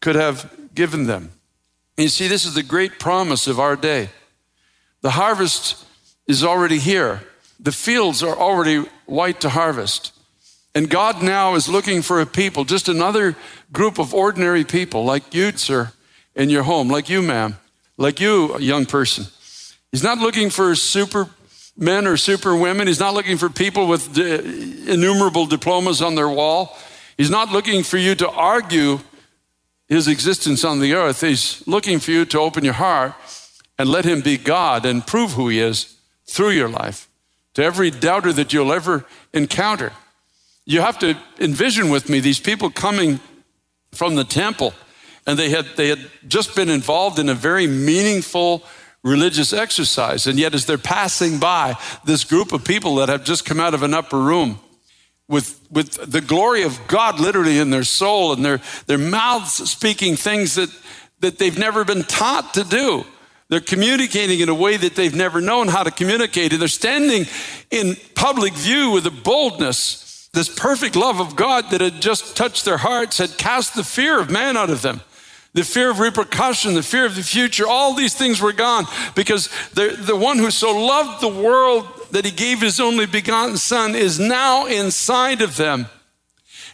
could 0.00 0.16
have 0.16 0.50
given 0.74 1.06
them. 1.06 1.30
You 1.96 2.08
see, 2.08 2.26
this 2.26 2.44
is 2.44 2.54
the 2.54 2.64
great 2.64 2.98
promise 2.98 3.46
of 3.46 3.60
our 3.60 3.76
day. 3.76 4.08
The 5.02 5.10
harvest 5.10 5.84
is 6.26 6.42
already 6.42 6.78
here. 6.78 7.22
The 7.60 7.72
fields 7.72 8.22
are 8.22 8.36
already 8.36 8.86
white 9.06 9.40
to 9.42 9.50
harvest. 9.50 10.12
And 10.74 10.88
God 10.88 11.22
now 11.22 11.54
is 11.54 11.68
looking 11.68 12.00
for 12.02 12.20
a 12.20 12.26
people, 12.26 12.64
just 12.64 12.88
another 12.88 13.36
group 13.72 13.98
of 13.98 14.14
ordinary 14.14 14.64
people 14.64 15.04
like 15.04 15.34
you, 15.34 15.52
sir, 15.52 15.92
in 16.34 16.48
your 16.48 16.62
home, 16.62 16.88
like 16.88 17.08
you, 17.10 17.20
ma'am, 17.20 17.58
like 17.98 18.20
you, 18.20 18.58
young 18.58 18.86
person. 18.86 19.26
He's 19.90 20.02
not 20.02 20.18
looking 20.18 20.48
for 20.48 20.74
super 20.74 21.28
men 21.76 22.06
or 22.06 22.16
super 22.16 22.56
women. 22.56 22.86
He's 22.86 23.00
not 23.00 23.12
looking 23.12 23.36
for 23.36 23.50
people 23.50 23.86
with 23.86 24.16
innumerable 24.16 25.46
diplomas 25.46 26.00
on 26.00 26.14
their 26.14 26.28
wall. 26.28 26.76
He's 27.16 27.30
not 27.30 27.50
looking 27.50 27.82
for 27.82 27.98
you 27.98 28.14
to 28.14 28.30
argue 28.30 29.00
his 29.88 30.08
existence 30.08 30.64
on 30.64 30.80
the 30.80 30.94
earth. 30.94 31.20
He's 31.20 31.62
looking 31.66 31.98
for 31.98 32.12
you 32.12 32.24
to 32.26 32.38
open 32.38 32.64
your 32.64 32.74
heart 32.74 33.14
and 33.78 33.88
let 33.88 34.04
him 34.04 34.20
be 34.20 34.36
God 34.36 34.84
and 34.86 35.06
prove 35.06 35.32
who 35.32 35.48
he 35.48 35.60
is 35.60 35.96
through 36.26 36.50
your 36.50 36.68
life 36.68 37.08
to 37.54 37.62
every 37.62 37.90
doubter 37.90 38.32
that 38.32 38.52
you'll 38.52 38.72
ever 38.72 39.04
encounter. 39.32 39.92
You 40.64 40.80
have 40.80 40.98
to 41.00 41.16
envision 41.40 41.90
with 41.90 42.08
me 42.08 42.20
these 42.20 42.40
people 42.40 42.70
coming 42.70 43.20
from 43.92 44.14
the 44.14 44.24
temple, 44.24 44.72
and 45.26 45.38
they 45.38 45.50
had, 45.50 45.66
they 45.76 45.88
had 45.88 46.10
just 46.26 46.54
been 46.56 46.70
involved 46.70 47.18
in 47.18 47.28
a 47.28 47.34
very 47.34 47.66
meaningful 47.66 48.64
religious 49.02 49.52
exercise. 49.52 50.26
And 50.26 50.38
yet, 50.38 50.54
as 50.54 50.64
they're 50.66 50.78
passing 50.78 51.38
by 51.38 51.76
this 52.04 52.24
group 52.24 52.52
of 52.52 52.64
people 52.64 52.96
that 52.96 53.08
have 53.08 53.24
just 53.24 53.44
come 53.44 53.60
out 53.60 53.74
of 53.74 53.82
an 53.82 53.92
upper 53.92 54.18
room, 54.18 54.60
with, 55.28 55.60
with 55.70 56.10
the 56.10 56.20
glory 56.20 56.62
of 56.62 56.78
God 56.88 57.18
literally 57.18 57.58
in 57.58 57.70
their 57.70 57.84
soul 57.84 58.32
and 58.32 58.44
their, 58.44 58.60
their 58.86 58.98
mouths 58.98 59.70
speaking 59.70 60.14
things 60.16 60.56
that, 60.56 60.68
that 61.20 61.38
they've 61.38 61.58
never 61.58 61.84
been 61.84 62.02
taught 62.02 62.54
to 62.54 62.64
do. 62.64 63.04
They're 63.52 63.60
communicating 63.60 64.40
in 64.40 64.48
a 64.48 64.54
way 64.54 64.78
that 64.78 64.94
they've 64.94 65.14
never 65.14 65.42
known 65.42 65.68
how 65.68 65.82
to 65.82 65.90
communicate. 65.90 66.54
And 66.54 66.62
they're 66.62 66.68
standing 66.68 67.26
in 67.70 67.96
public 68.14 68.54
view 68.54 68.92
with 68.92 69.06
a 69.06 69.10
boldness. 69.10 70.30
This 70.32 70.48
perfect 70.48 70.96
love 70.96 71.20
of 71.20 71.36
God 71.36 71.70
that 71.70 71.82
had 71.82 72.00
just 72.00 72.34
touched 72.34 72.64
their 72.64 72.78
hearts 72.78 73.18
had 73.18 73.36
cast 73.36 73.74
the 73.74 73.84
fear 73.84 74.18
of 74.18 74.30
man 74.30 74.56
out 74.56 74.70
of 74.70 74.80
them. 74.80 75.02
The 75.52 75.64
fear 75.64 75.90
of 75.90 75.98
repercussion, 75.98 76.72
the 76.72 76.82
fear 76.82 77.04
of 77.04 77.14
the 77.14 77.22
future, 77.22 77.66
all 77.68 77.92
these 77.92 78.14
things 78.14 78.40
were 78.40 78.54
gone 78.54 78.86
because 79.14 79.50
the, 79.74 79.98
the 80.00 80.16
one 80.16 80.38
who 80.38 80.50
so 80.50 80.74
loved 80.74 81.20
the 81.20 81.28
world 81.28 81.86
that 82.12 82.24
he 82.24 82.30
gave 82.30 82.62
his 82.62 82.80
only 82.80 83.04
begotten 83.04 83.58
son 83.58 83.94
is 83.94 84.18
now 84.18 84.64
inside 84.64 85.42
of 85.42 85.58
them. 85.58 85.88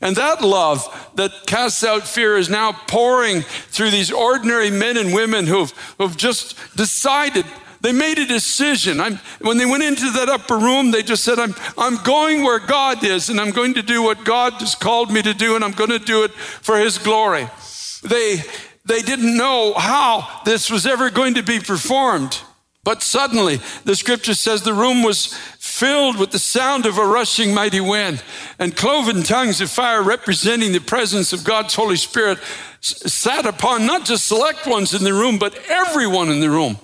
And 0.00 0.14
that 0.16 0.42
love 0.42 1.10
that 1.16 1.46
casts 1.46 1.82
out 1.82 2.06
fear 2.06 2.36
is 2.36 2.48
now 2.48 2.72
pouring 2.72 3.42
through 3.42 3.90
these 3.90 4.12
ordinary 4.12 4.70
men 4.70 4.96
and 4.96 5.12
women 5.12 5.46
who've, 5.46 5.72
who've 5.98 6.16
just 6.16 6.56
decided, 6.76 7.44
they 7.80 7.92
made 7.92 8.18
a 8.18 8.26
decision. 8.26 9.00
I'm, 9.00 9.16
when 9.40 9.58
they 9.58 9.66
went 9.66 9.82
into 9.82 10.10
that 10.12 10.28
upper 10.28 10.56
room, 10.56 10.90
they 10.90 11.02
just 11.02 11.24
said, 11.24 11.38
I'm, 11.38 11.54
I'm 11.76 12.02
going 12.02 12.42
where 12.42 12.58
God 12.58 13.04
is, 13.04 13.28
and 13.28 13.40
I'm 13.40 13.50
going 13.50 13.74
to 13.74 13.82
do 13.82 14.02
what 14.02 14.24
God 14.24 14.54
has 14.54 14.74
called 14.74 15.10
me 15.12 15.22
to 15.22 15.34
do, 15.34 15.56
and 15.56 15.64
I'm 15.64 15.72
going 15.72 15.90
to 15.90 15.98
do 15.98 16.24
it 16.24 16.32
for 16.32 16.78
His 16.78 16.98
glory. 16.98 17.48
They, 18.02 18.42
they 18.84 19.02
didn't 19.02 19.36
know 19.36 19.74
how 19.74 20.42
this 20.44 20.70
was 20.70 20.86
ever 20.86 21.10
going 21.10 21.34
to 21.34 21.42
be 21.42 21.60
performed. 21.60 22.40
But 22.88 23.02
suddenly, 23.02 23.60
the 23.84 23.94
scripture 23.94 24.32
says 24.32 24.62
the 24.62 24.72
room 24.72 25.02
was 25.02 25.34
filled 25.58 26.18
with 26.18 26.30
the 26.30 26.38
sound 26.38 26.86
of 26.86 26.96
a 26.96 27.04
rushing 27.04 27.52
mighty 27.52 27.82
wind 27.82 28.22
and 28.58 28.74
cloven 28.74 29.24
tongues 29.24 29.60
of 29.60 29.68
fire 29.68 30.02
representing 30.02 30.72
the 30.72 30.80
presence 30.80 31.34
of 31.34 31.44
God's 31.44 31.74
Holy 31.74 31.96
Spirit 31.96 32.38
sat 32.80 33.44
upon 33.44 33.84
not 33.84 34.06
just 34.06 34.26
select 34.26 34.66
ones 34.66 34.94
in 34.94 35.04
the 35.04 35.12
room, 35.12 35.38
but 35.38 35.54
everyone 35.68 36.30
in 36.30 36.40
the 36.40 36.48
room 36.48 36.78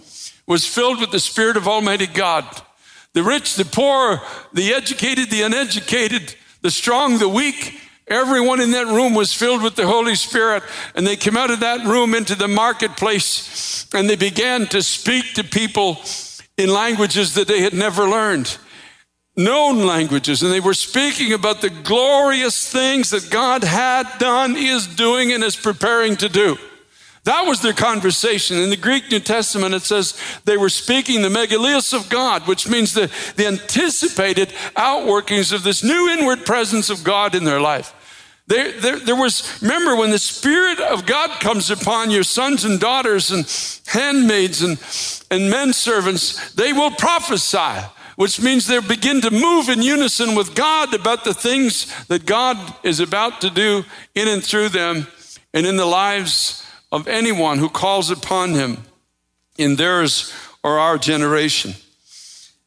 was 0.47 0.67
filled 0.67 1.01
with 1.01 1.11
the 1.11 1.19
Spirit 1.19 1.57
of 1.57 1.67
Almighty 1.67 2.07
God. 2.07 2.45
The 3.15 3.23
rich, 3.23 3.55
the 3.55 3.65
poor, 3.65 4.21
the 4.53 4.75
educated, 4.75 5.31
the 5.31 5.41
uneducated, 5.41 6.35
the 6.61 6.71
strong, 6.71 7.17
the 7.17 7.31
weak, 7.31 7.81
Everyone 8.07 8.61
in 8.61 8.73
that 8.73 8.87
room 8.87 9.15
was 9.15 9.33
filled 9.33 9.63
with 9.63 9.77
the 9.77 9.87
Holy 9.87 10.15
Spirit, 10.15 10.63
and 10.95 11.07
they 11.07 11.17
came 11.17 11.37
out 11.37 11.51
of 11.51 11.61
that 11.61 11.87
room 11.87 12.15
into 12.15 12.35
the 12.35 12.49
marketplace 12.49 13.87
and 13.95 14.11
they 14.11 14.17
began 14.17 14.67
to 14.67 14.83
speak 14.83 15.35
to 15.35 15.45
people 15.45 15.99
in 16.57 16.69
languages 16.69 17.35
that 17.35 17.49
they 17.49 17.61
had 17.63 17.73
never 17.73 18.09
learned, 18.09 18.59
known 19.37 19.87
languages. 19.87 20.43
And 20.43 20.53
they 20.53 20.61
were 20.61 20.75
speaking 20.75 21.33
about 21.33 21.61
the 21.61 21.71
glorious 21.71 22.71
things 22.71 23.11
that 23.11 23.31
God 23.31 23.65
had 23.65 24.07
done, 24.19 24.57
is 24.57 24.87
doing, 24.87 25.33
and 25.33 25.43
is 25.43 25.57
preparing 25.57 26.17
to 26.17 26.29
do. 26.29 26.59
That 27.25 27.47
was 27.47 27.63
their 27.63 27.73
conversation. 27.73 28.59
In 28.59 28.69
the 28.69 28.77
Greek 28.77 29.11
New 29.11 29.21
Testament, 29.21 29.75
it 29.75 29.81
says 29.83 30.19
they 30.45 30.59
were 30.59 30.69
speaking 30.69 31.23
the 31.23 31.29
megaleos 31.29 31.95
of 31.95 32.11
God, 32.11 32.47
which 32.47 32.69
means 32.69 32.93
the, 32.93 33.11
the 33.37 33.47
anticipated 33.47 34.51
outworkings 34.77 35.51
of 35.53 35.63
this 35.63 35.83
new 35.83 36.11
inward 36.11 36.45
presence 36.45 36.91
of 36.91 37.03
God 37.03 37.35
in 37.35 37.45
their 37.45 37.61
life. 37.61 37.94
There, 38.47 38.79
there, 38.79 38.99
there, 38.99 39.17
was, 39.17 39.63
remember, 39.63 39.97
when 39.97 40.11
the 40.11 40.19
Spirit 40.19 40.79
of 40.79 41.07
God 41.07 41.41
comes 41.41 41.71
upon 41.71 42.11
your 42.11 42.25
sons 42.25 42.65
and 42.65 42.79
daughters 42.79 43.31
and 43.31 43.47
handmaids 43.87 44.63
and, 44.63 44.79
and 45.31 45.51
men 45.51 45.73
servants, 45.73 46.53
they 46.53 46.75
will 46.75 46.91
prophesy, 46.91 47.87
which 48.17 48.43
means 48.43 48.67
they'll 48.67 48.83
begin 48.83 49.23
to 49.23 49.31
move 49.31 49.71
in 49.71 49.81
unison 49.81 50.35
with 50.35 50.55
God 50.55 50.93
about 50.93 51.25
the 51.25 51.33
things 51.33 51.91
that 52.09 52.27
God 52.27 52.59
is 52.83 53.01
about 53.01 53.41
to 53.41 53.49
do 53.49 53.83
in 54.15 54.29
and 54.29 54.45
through 54.45 54.69
them 54.69 55.07
and 55.55 55.67
in 55.67 55.77
the 55.77 55.87
lives 55.87 56.67
of 56.93 57.09
anyone 57.09 57.59
who 57.59 57.71
calls 57.71 58.11
upon 58.11 58.51
him 58.51 58.85
in 59.57 59.77
theirs 59.77 60.35
or 60.63 60.79
our 60.79 60.99
generation. 60.99 61.75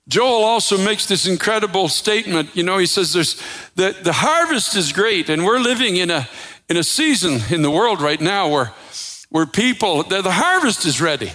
Joel 0.07 0.43
also 0.43 0.77
makes 0.77 1.05
this 1.05 1.27
incredible 1.27 1.89
statement. 1.89 2.55
You 2.55 2.63
know, 2.63 2.77
he 2.77 2.85
says 2.85 3.13
there's 3.13 3.41
the, 3.75 3.95
the 4.01 4.13
harvest 4.13 4.75
is 4.75 4.93
great, 4.93 5.29
and 5.29 5.43
we're 5.43 5.59
living 5.59 5.97
in 5.97 6.09
a 6.11 6.27
in 6.69 6.77
a 6.77 6.83
season 6.83 7.41
in 7.49 7.61
the 7.61 7.71
world 7.71 8.01
right 8.01 8.21
now 8.21 8.47
where 8.47 8.73
where 9.29 9.45
people 9.45 10.03
the, 10.03 10.21
the 10.21 10.31
harvest 10.31 10.85
is 10.85 11.01
ready. 11.01 11.31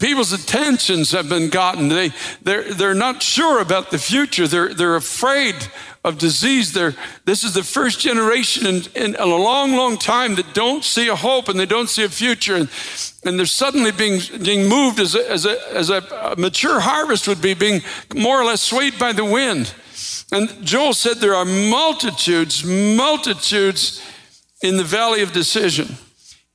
People's 0.00 0.32
attentions 0.32 1.10
have 1.10 1.28
been 1.28 1.48
gotten. 1.48 1.88
They, 1.88 2.12
they're, 2.42 2.72
they're 2.72 2.94
not 2.94 3.20
sure 3.20 3.60
about 3.60 3.90
the 3.90 3.98
future. 3.98 4.46
They're, 4.46 4.72
they're 4.72 4.94
afraid 4.94 5.56
of 6.08 6.18
disease. 6.18 6.72
They're, 6.72 6.94
this 7.24 7.44
is 7.44 7.54
the 7.54 7.62
first 7.62 8.00
generation 8.00 8.66
in, 8.66 8.82
in, 8.94 9.16
a 9.16 9.26
long, 9.26 9.76
long 9.76 9.98
time 9.98 10.34
that 10.36 10.54
don't 10.54 10.82
see 10.82 11.08
a 11.08 11.14
hope 11.14 11.48
and 11.48 11.58
they 11.60 11.66
don't 11.66 11.88
see 11.88 12.04
a 12.04 12.08
future. 12.08 12.56
And, 12.56 12.68
and 13.24 13.38
they're 13.38 13.46
suddenly 13.46 13.92
being, 13.92 14.20
being 14.42 14.68
moved 14.68 14.98
as 14.98 15.14
a, 15.14 15.30
as, 15.30 15.46
a, 15.46 15.76
as 15.76 15.90
a 15.90 16.34
mature 16.36 16.80
harvest 16.80 17.28
would 17.28 17.42
be, 17.42 17.54
being 17.54 17.82
more 18.14 18.40
or 18.40 18.44
less 18.44 18.62
swayed 18.62 18.98
by 18.98 19.12
the 19.12 19.24
wind. 19.24 19.74
And 20.32 20.64
Joel 20.64 20.92
said 20.92 21.18
there 21.18 21.34
are 21.34 21.44
multitudes, 21.44 22.64
multitudes 22.64 24.02
in 24.62 24.76
the 24.76 24.84
valley 24.84 25.22
of 25.22 25.32
decision. 25.32 25.96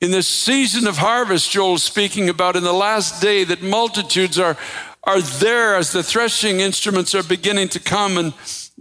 In 0.02 0.12
this 0.12 0.28
season 0.28 0.86
of 0.86 0.98
harvest, 0.98 1.52
Joel 1.52 1.76
is 1.76 1.84
speaking 1.84 2.28
about 2.28 2.56
in 2.56 2.64
the 2.64 2.74
last 2.74 3.22
day 3.22 3.46
that 3.46 3.64
multitudes 3.64 4.38
are, 4.38 4.58
are 5.04 5.22
there 5.22 5.76
as 5.76 5.92
the 5.92 6.04
threshing 6.04 6.60
instruments 6.60 7.16
are 7.16 7.24
beginning 7.24 7.70
to 7.70 7.80
come 7.80 8.18
and 8.18 8.34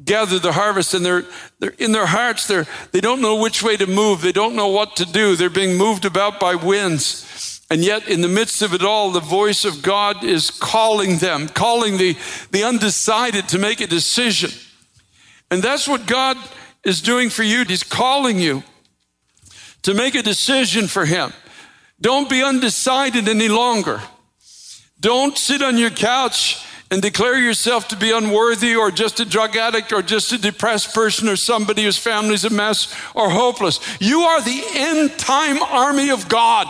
gather 0.03 0.39
the 0.39 0.53
harvest 0.53 0.95
and 0.95 1.05
they're, 1.05 1.25
they're 1.59 1.75
in 1.79 1.93
their 1.93 2.07
hearts 2.07 2.47
they're, 2.47 2.67
they 2.93 3.01
don't 3.01 3.21
know 3.21 3.37
which 3.37 3.63
way 3.63 3.77
to 3.77 3.87
move. 3.87 4.23
They 4.23 4.33
don't 4.33 4.57
know 4.57 4.69
what 4.69 4.97
to 4.97 5.05
do. 5.05 5.37
They're 5.37 5.51
being 5.51 5.77
moved 5.77 6.05
about 6.05 6.41
by 6.41 6.55
winds. 6.55 7.61
And 7.71 7.85
yet 7.85 8.09
in 8.09 8.21
the 8.21 8.29
midst 8.29 8.63
of 8.63 8.75
it 8.75 8.83
all 8.83 9.11
the 9.11 9.21
voice 9.21 9.65
of 9.65 9.83
god 9.83 10.25
is 10.25 10.51
calling 10.51 11.19
them 11.19 11.49
calling 11.49 11.97
the, 11.97 12.17
the 12.51 12.65
undecided 12.65 13.49
to 13.49 13.59
make 13.59 13.81
a 13.81 13.87
decision. 13.87 14.51
And 15.51 15.63
that's 15.63 15.89
what 15.89 16.07
god 16.07 16.37
is 16.85 17.01
doing 17.01 17.31
for 17.31 17.43
you. 17.43 17.65
He's 17.65 17.83
calling 17.83 18.39
you 18.39 18.63
to 19.83 19.95
make 19.95 20.15
a 20.15 20.23
decision 20.23 20.87
for 20.87 21.05
him. 21.05 21.33
Don't 22.01 22.29
be 22.29 22.43
undecided 22.43 23.29
any 23.29 23.49
longer. 23.49 24.01
Don't 25.01 25.37
sit 25.37 25.63
on 25.63 25.79
your 25.79 25.91
couch 25.91 26.65
and 26.93 27.01
declare 27.01 27.39
yourself 27.39 27.89
to 27.89 27.97
be 27.97 28.11
unworthy 28.11 28.77
or 28.77 28.91
just 28.91 29.19
a 29.19 29.25
drug 29.25 29.57
addict 29.57 29.95
or 29.95 30.03
just 30.03 30.31
a 30.31 30.37
depressed 30.37 30.95
person 30.95 31.27
or 31.27 31.37
somebody 31.37 31.85
whose 31.85 31.97
family's 31.97 32.45
a 32.45 32.51
mess 32.51 32.95
or 33.15 33.31
hopeless. 33.31 33.81
You 33.99 34.21
are 34.21 34.43
the 34.43 34.63
end 34.75 35.19
time 35.19 35.63
army 35.63 36.11
of 36.11 36.29
God. 36.29 36.69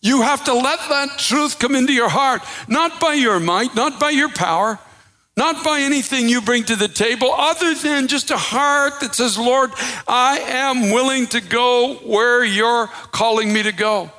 You 0.00 0.22
have 0.22 0.44
to 0.44 0.54
let 0.54 0.78
that 0.88 1.18
truth 1.18 1.58
come 1.58 1.74
into 1.74 1.92
your 1.92 2.08
heart, 2.08 2.40
not 2.66 2.98
by 2.98 3.12
your 3.12 3.38
might, 3.38 3.74
not 3.74 4.00
by 4.00 4.08
your 4.08 4.30
power, 4.30 4.78
not 5.36 5.62
by 5.62 5.80
anything 5.80 6.30
you 6.30 6.40
bring 6.40 6.64
to 6.64 6.76
the 6.76 6.88
table, 6.88 7.30
other 7.30 7.74
than 7.74 8.08
just 8.08 8.30
a 8.30 8.38
heart 8.38 9.00
that 9.00 9.14
says, 9.14 9.36
Lord, 9.36 9.70
I 10.08 10.38
am 10.38 10.92
willing 10.92 11.26
to 11.26 11.42
go 11.42 11.96
where 12.06 12.42
you're 12.42 12.86
calling 13.12 13.52
me 13.52 13.64
to 13.64 13.72
go. 13.72 14.10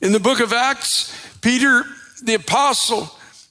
In 0.00 0.12
the 0.12 0.20
book 0.20 0.40
of 0.40 0.54
Acts, 0.54 1.14
Peter, 1.42 1.84
the 2.22 2.32
apostle, 2.32 3.10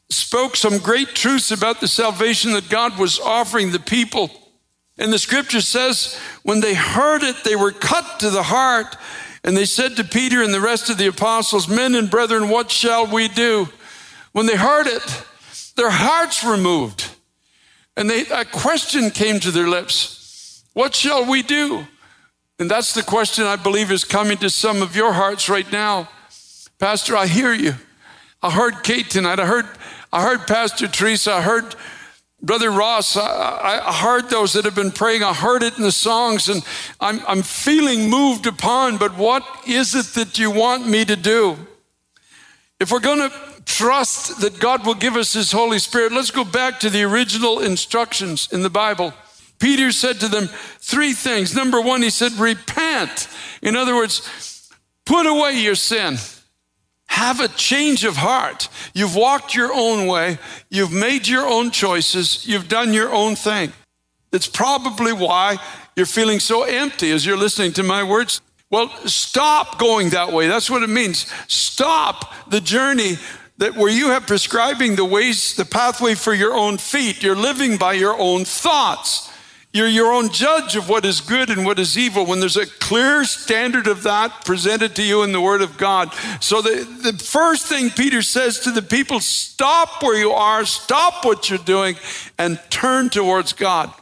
spoke 0.10 0.56
some 0.56 0.78
great 0.78 1.10
truths 1.10 1.52
about 1.52 1.82
the 1.82 1.88
salvation 1.88 2.54
that 2.54 2.70
God 2.70 2.98
was 2.98 3.20
offering 3.20 3.72
the 3.72 3.80
people. 3.80 4.32
And 4.98 5.14
the 5.14 5.20
scripture 5.20 5.62
says, 5.62 6.18
when 6.44 6.60
they 6.60 6.74
heard 6.74 7.24
it, 7.24 7.44
they 7.44 7.56
were 7.56 7.72
cut 7.72 8.20
to 8.22 8.30
the 8.30 8.44
heart. 8.44 8.96
And 9.44 9.56
they 9.56 9.66
said 9.66 9.96
to 9.98 10.04
Peter 10.04 10.42
and 10.42 10.54
the 10.54 10.62
rest 10.62 10.90
of 10.90 10.98
the 10.98 11.08
apostles, 11.08 11.68
Men 11.68 11.96
and 11.96 12.10
brethren, 12.10 12.50
what 12.50 12.72
shall 12.72 13.06
we 13.08 13.28
do? 13.28 13.68
When 14.32 14.46
they 14.46 14.56
heard 14.56 14.88
it, 14.88 15.24
their 15.76 15.92
hearts 15.92 16.44
were 16.44 16.58
moved. 16.58 17.10
And 17.96 18.10
they, 18.10 18.22
a 18.28 18.46
question 18.46 19.10
came 19.10 19.40
to 19.40 19.52
their 19.52 19.68
lips 19.68 20.64
What 20.74 20.94
shall 20.94 21.30
we 21.30 21.42
do? 21.42 21.88
And 22.60 22.70
that's 22.70 22.94
the 22.94 23.04
question 23.04 23.46
I 23.46 23.56
believe 23.56 23.92
is 23.92 24.04
coming 24.04 24.38
to 24.40 24.50
some 24.50 24.82
of 24.82 24.96
your 24.96 25.14
hearts 25.14 25.48
right 25.48 25.72
now. 25.72 26.10
Pastor, 26.80 27.16
I 27.16 27.28
hear 27.28 27.54
you. 27.54 27.74
I 28.42 28.52
heard 28.52 28.84
Kate 28.84 29.10
tonight. 29.10 29.40
I 29.40 29.46
heard, 29.46 29.68
I 30.18 30.22
heard 30.22 30.48
Pastor 30.48 30.88
Teresa. 30.88 31.32
I 31.32 31.42
heard 31.44 31.76
Brother 32.42 32.72
Ross, 32.72 33.16
I, 33.16 33.84
I, 33.86 33.94
heard 33.94 34.32
those 34.32 34.54
that 34.54 34.66
have 34.66 34.74
been 34.74 34.90
praying. 34.90 35.22
I 35.22 35.32
heard 35.32 35.62
it 35.62 35.78
in 35.78 35.84
the 35.84 35.92
songs, 35.92 36.50
and 36.50 36.66
I'm, 37.00 37.22
I'm 37.28 37.44
feeling 37.44 38.10
moved 38.10 38.48
upon. 38.48 38.98
But 38.98 39.16
what 39.16 39.44
is 39.68 39.94
it 39.94 40.08
that 40.16 40.40
you 40.40 40.50
want 40.50 40.88
me 40.88 41.06
to 41.06 41.16
do? 41.16 41.56
If 42.80 42.92
we're 42.92 43.00
going 43.00 43.30
to 43.30 43.36
trust 43.66 44.42
that 44.42 44.60
God 44.60 44.88
will 44.88 44.96
give 44.96 45.16
us 45.16 45.34
His 45.34 45.52
Holy 45.52 45.78
Spirit, 45.78 46.12
let's 46.12 46.32
go 46.32 46.44
back 46.44 46.80
to 46.80 46.90
the 46.90 47.04
original 47.04 47.60
instructions 47.60 48.52
in 48.52 48.64
the 48.64 48.72
Bible. 48.72 49.14
Peter 49.60 49.92
said 49.92 50.20
to 50.22 50.28
them 50.28 50.48
three 50.80 51.14
things. 51.14 51.54
Number 51.54 51.80
one, 51.80 52.02
he 52.02 52.10
said, 52.10 52.32
Repent. 52.34 53.28
In 53.62 53.76
other 53.76 53.96
words, 53.96 54.68
put 55.06 55.28
away 55.28 55.60
your 55.60 55.76
sin. 55.76 56.18
Have 57.18 57.40
a 57.40 57.48
change 57.48 58.04
of 58.04 58.16
heart. 58.16 58.70
You've 58.94 59.16
walked 59.16 59.56
your 59.56 59.74
own 59.74 60.06
way. 60.06 60.38
You've 60.70 60.92
made 60.94 61.28
your 61.28 61.48
own 61.48 61.72
choices. 61.72 62.46
You've 62.46 62.68
done 62.68 62.94
your 62.94 63.12
own 63.12 63.36
thing. 63.36 63.74
It's 64.32 64.46
probably 64.46 65.14
why 65.14 65.58
you're 65.96 66.06
feeling 66.06 66.40
so 66.40 66.62
empty 66.62 67.10
as 67.10 67.26
you're 67.26 67.36
listening 67.36 67.74
to 67.74 67.82
my 67.82 68.04
words. 68.04 68.40
Well, 68.70 68.90
stop 69.08 69.80
going 69.80 70.12
that 70.12 70.32
way. 70.32 70.48
That's 70.48 70.70
what 70.70 70.84
it 70.84 70.92
means. 70.92 71.26
Stop 71.48 72.52
the 72.52 72.62
journey 72.62 73.18
that 73.58 73.76
where 73.76 73.90
you 73.90 74.10
have 74.10 74.28
prescribing 74.28 74.96
the 74.96 75.04
ways, 75.04 75.56
the 75.56 75.66
pathway 75.66 76.14
for 76.14 76.36
your 76.36 76.54
own 76.54 76.78
feet. 76.78 77.24
You're 77.24 77.36
living 77.36 77.78
by 77.78 77.94
your 77.94 78.16
own 78.16 78.46
thoughts. 78.46 79.27
You're 79.78 79.88
your 79.88 80.12
own 80.12 80.32
judge 80.32 80.76
of 80.76 80.90
what 80.90 81.06
is 81.06 81.22
good 81.22 81.52
and 81.52 81.64
what 81.64 81.78
is 81.78 81.96
evil 81.96 82.26
when 82.26 82.40
there's 82.40 82.58
a 82.58 82.66
clear 82.66 83.24
standard 83.26 83.86
of 83.86 84.02
that 84.04 84.44
presented 84.44 84.96
to 84.96 85.04
you 85.04 85.22
in 85.22 85.32
the 85.34 85.40
Word 85.40 85.62
of 85.62 85.78
God. 85.78 86.12
So, 86.40 86.64
the, 86.64 86.84
the 87.04 87.14
first 87.14 87.68
thing 87.68 87.92
Peter 87.92 88.24
says 88.24 88.60
to 88.62 88.72
the 88.72 88.82
people 88.82 89.20
stop 89.20 90.02
where 90.02 90.18
you 90.18 90.32
are, 90.32 90.66
stop 90.66 91.24
what 91.24 91.52
you're 91.52 91.60
doing, 91.60 91.96
and 92.40 92.60
turn 92.72 93.12
towards 93.12 93.54
God. 93.54 93.94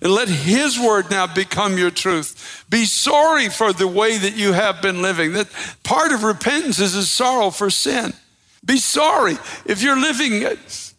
And 0.00 0.12
let 0.12 0.26
His 0.26 0.76
Word 0.76 1.08
now 1.08 1.32
become 1.32 1.78
your 1.78 1.92
truth. 1.92 2.66
Be 2.68 2.84
sorry 2.84 3.48
for 3.48 3.72
the 3.72 3.86
way 3.86 4.18
that 4.18 4.36
you 4.36 4.54
have 4.54 4.82
been 4.82 5.02
living. 5.02 5.34
That 5.34 5.48
part 5.84 6.10
of 6.10 6.24
repentance 6.24 6.80
is 6.80 6.96
a 6.96 7.06
sorrow 7.06 7.50
for 7.50 7.70
sin. 7.70 8.12
Be 8.64 8.78
sorry. 8.78 9.36
If 9.66 9.82
you're 9.82 10.00
living 10.00 10.42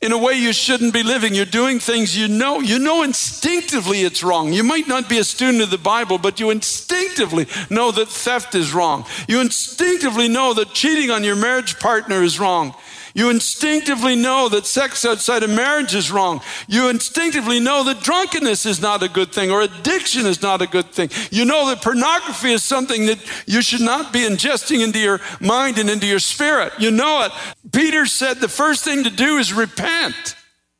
in 0.03 0.11
a 0.11 0.17
way 0.17 0.33
you 0.33 0.51
shouldn't 0.51 0.93
be 0.93 1.01
living. 1.01 1.33
You're 1.33 1.45
doing 1.45 1.79
things 1.79 2.15
you 2.15 2.27
know, 2.27 2.59
you 2.59 2.77
know 2.77 3.03
instinctively 3.03 4.01
it's 4.01 4.21
wrong. 4.21 4.51
You 4.51 4.61
might 4.61 4.85
not 4.85 5.07
be 5.07 5.17
a 5.17 5.23
student 5.23 5.63
of 5.63 5.71
the 5.71 5.77
Bible, 5.77 6.17
but 6.17 6.41
you 6.41 6.49
instinctively 6.49 7.47
know 7.69 7.89
that 7.91 8.09
theft 8.09 8.53
is 8.53 8.73
wrong. 8.73 9.05
You 9.29 9.39
instinctively 9.39 10.27
know 10.27 10.53
that 10.55 10.73
cheating 10.73 11.09
on 11.09 11.23
your 11.23 11.37
marriage 11.37 11.79
partner 11.79 12.21
is 12.21 12.37
wrong. 12.37 12.75
You 13.13 13.29
instinctively 13.29 14.15
know 14.15 14.49
that 14.49 14.65
sex 14.65 15.05
outside 15.05 15.43
of 15.43 15.51
marriage 15.51 15.93
is 15.93 16.11
wrong. 16.11 16.41
You 16.67 16.89
instinctively 16.89 17.59
know 17.59 17.83
that 17.83 18.01
drunkenness 18.01 18.65
is 18.65 18.81
not 18.81 19.03
a 19.03 19.09
good 19.09 19.31
thing 19.31 19.51
or 19.51 19.61
addiction 19.61 20.25
is 20.25 20.41
not 20.41 20.63
a 20.63 20.67
good 20.67 20.91
thing. 20.91 21.09
You 21.29 21.45
know 21.45 21.67
that 21.69 21.83
pornography 21.83 22.51
is 22.51 22.63
something 22.63 23.05
that 23.05 23.19
you 23.45 23.61
should 23.61 23.81
not 23.81 24.11
be 24.11 24.21
ingesting 24.21 24.83
into 24.83 24.99
your 24.99 25.21
mind 25.39 25.77
and 25.77 25.89
into 25.89 26.07
your 26.07 26.19
spirit. 26.19 26.73
You 26.79 26.89
know 26.89 27.23
it. 27.23 27.31
Peter 27.71 28.07
said 28.07 28.37
the 28.37 28.47
first 28.47 28.83
thing 28.83 29.03
to 29.03 29.11
do 29.11 29.37
is 29.37 29.53
repent. 29.53 30.35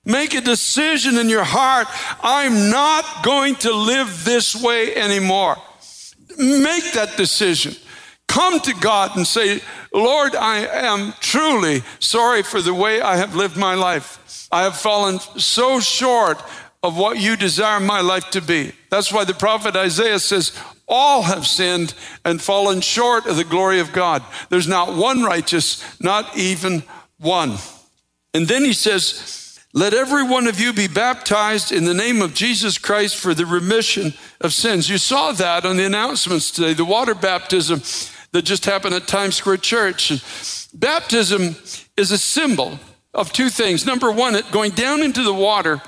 Make 0.05 0.33
a 0.33 0.41
decision 0.41 1.17
in 1.17 1.29
your 1.29 1.45
heart. 1.45 1.87
I'm 2.21 2.69
not 2.69 3.23
going 3.23 3.55
to 3.57 3.73
live 3.73 4.25
this 4.25 4.55
way 4.55 4.95
anymore. 4.95 5.57
Make 6.37 6.93
that 6.93 7.13
decision. 7.15 7.75
Come 8.33 8.59
to 8.61 8.73
God 8.73 9.15
and 9.15 9.27
say, 9.27 9.61
Lord, 9.93 10.35
I 10.35 10.65
am 10.65 11.13
truly 11.19 11.83
sorry 11.99 12.41
for 12.41 12.63
the 12.63 12.73
way 12.73 12.99
I 12.99 13.15
have 13.17 13.35
lived 13.35 13.55
my 13.55 13.75
life. 13.75 14.47
I 14.51 14.63
have 14.63 14.75
fallen 14.75 15.19
so 15.19 15.79
short 15.79 16.41
of 16.81 16.97
what 16.97 17.19
you 17.19 17.35
desire 17.35 17.79
my 17.79 18.01
life 18.01 18.31
to 18.31 18.41
be. 18.41 18.71
That's 18.89 19.13
why 19.13 19.23
the 19.23 19.35
prophet 19.35 19.75
Isaiah 19.75 20.17
says, 20.17 20.51
all 20.87 21.21
have 21.21 21.45
sinned 21.45 21.93
and 22.25 22.41
fallen 22.41 22.81
short 22.81 23.27
of 23.27 23.35
the 23.35 23.43
glory 23.43 23.79
of 23.79 23.93
God. 23.93 24.23
There's 24.49 24.67
not 24.67 24.95
one 24.95 25.21
righteous, 25.21 25.83
not 26.01 26.35
even 26.35 26.81
one. 27.19 27.57
And 28.33 28.47
then 28.47 28.65
he 28.65 28.73
says, 28.73 29.59
Let 29.73 29.93
every 29.93 30.23
one 30.23 30.47
of 30.47 30.59
you 30.59 30.73
be 30.73 30.87
baptized 30.87 31.71
in 31.71 31.85
the 31.85 31.93
name 31.93 32.19
of 32.19 32.33
Jesus 32.33 32.79
Christ 32.79 33.15
for 33.15 33.35
the 33.35 33.45
remission 33.45 34.15
of 34.41 34.53
sins. 34.53 34.89
You 34.89 34.97
saw 34.97 35.33
that 35.33 35.65
on 35.65 35.77
the 35.77 35.85
announcements 35.85 36.49
today, 36.49 36.73
the 36.73 36.83
water 36.83 37.13
baptism 37.13 37.83
that 38.33 38.41
just 38.41 38.65
happened 38.65 38.95
at 38.95 39.07
Times 39.07 39.35
Square 39.35 39.57
Church. 39.57 40.11
Baptism 40.73 41.55
is 41.95 42.11
a 42.11 42.17
symbol 42.17 42.79
of 43.13 43.31
two 43.31 43.49
things. 43.49 43.85
Number 43.85 44.11
one, 44.11 44.35
it 44.35 44.51
going 44.51 44.71
down 44.71 45.01
into 45.01 45.23
the 45.23 45.33
water, 45.33 45.81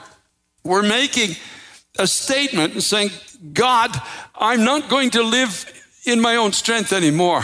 we're 0.64 0.84
making 0.84 1.36
a 1.98 2.08
statement 2.08 2.74
and 2.74 2.84
saying, 2.84 3.10
God, 3.52 3.92
I'm 4.36 4.64
not 4.64 4.90
going 4.90 5.10
to 5.12 5.24
live 5.24 5.66
in 6.06 6.22
my 6.22 6.36
own 6.36 6.54
strength 6.54 6.94
anymore. 6.94 7.44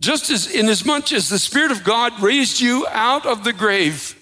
Just 0.00 0.28
as 0.30 0.52
in 0.52 0.68
as 0.68 0.84
much 0.84 1.12
as 1.12 1.28
the 1.28 1.38
Spirit 1.38 1.70
of 1.70 1.84
God 1.84 2.20
raised 2.20 2.60
you 2.60 2.86
out 2.90 3.24
of 3.26 3.44
the 3.44 3.52
grave, 3.52 4.14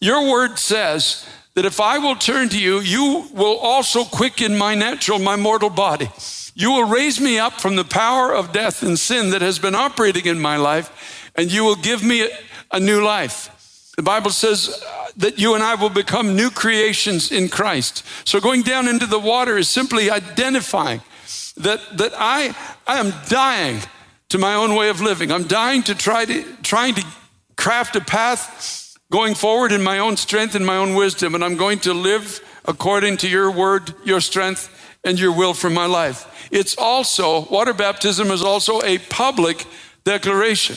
your 0.00 0.30
word 0.30 0.58
says 0.58 1.26
that 1.54 1.64
if 1.64 1.80
I 1.80 1.98
will 1.98 2.14
turn 2.14 2.50
to 2.50 2.60
you, 2.60 2.80
you 2.80 3.28
will 3.32 3.58
also 3.58 4.04
quicken 4.04 4.56
my 4.56 4.74
natural, 4.74 5.18
my 5.18 5.36
mortal 5.36 5.70
body. 5.70 6.10
You 6.58 6.72
will 6.72 6.88
raise 6.88 7.20
me 7.20 7.38
up 7.38 7.60
from 7.60 7.76
the 7.76 7.84
power 7.84 8.34
of 8.34 8.52
death 8.52 8.82
and 8.82 8.98
sin 8.98 9.30
that 9.30 9.42
has 9.42 9.60
been 9.60 9.76
operating 9.76 10.26
in 10.26 10.40
my 10.40 10.56
life, 10.56 11.30
and 11.36 11.52
you 11.52 11.62
will 11.62 11.76
give 11.76 12.02
me 12.02 12.28
a 12.72 12.80
new 12.80 13.00
life. 13.00 13.92
The 13.96 14.02
Bible 14.02 14.32
says 14.32 14.82
uh, 14.84 15.06
that 15.18 15.38
you 15.38 15.54
and 15.54 15.62
I 15.62 15.76
will 15.76 15.88
become 15.88 16.34
new 16.34 16.50
creations 16.50 17.30
in 17.30 17.48
Christ. 17.48 18.04
So 18.24 18.40
going 18.40 18.62
down 18.62 18.88
into 18.88 19.06
the 19.06 19.20
water 19.20 19.56
is 19.56 19.68
simply 19.68 20.10
identifying 20.10 21.00
that, 21.58 21.80
that 21.96 22.12
I, 22.16 22.56
I 22.88 22.98
am 22.98 23.14
dying 23.28 23.80
to 24.30 24.38
my 24.38 24.54
own 24.54 24.74
way 24.74 24.88
of 24.88 25.00
living. 25.00 25.30
I'm 25.30 25.46
dying 25.46 25.84
to 25.84 25.94
try 25.94 26.24
to 26.24 26.42
trying 26.62 26.94
to 26.94 27.04
craft 27.54 27.94
a 27.94 28.00
path 28.00 28.98
going 29.12 29.36
forward 29.36 29.70
in 29.70 29.82
my 29.82 30.00
own 30.00 30.16
strength 30.16 30.56
and 30.56 30.66
my 30.66 30.76
own 30.76 30.96
wisdom, 30.96 31.36
and 31.36 31.44
I'm 31.44 31.56
going 31.56 31.78
to 31.80 31.94
live 31.94 32.40
according 32.64 33.18
to 33.18 33.28
your 33.28 33.48
word, 33.48 33.94
your 34.04 34.20
strength, 34.20 34.74
and 35.04 35.18
your 35.18 35.32
will 35.32 35.54
for 35.54 35.70
my 35.70 35.86
life. 35.86 36.48
It's 36.50 36.76
also, 36.76 37.46
water 37.46 37.74
baptism 37.74 38.30
is 38.30 38.42
also 38.42 38.82
a 38.82 38.98
public 38.98 39.66
declaration. 40.04 40.76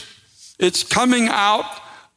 It's 0.60 0.84
coming 0.84 1.28
out 1.30 1.66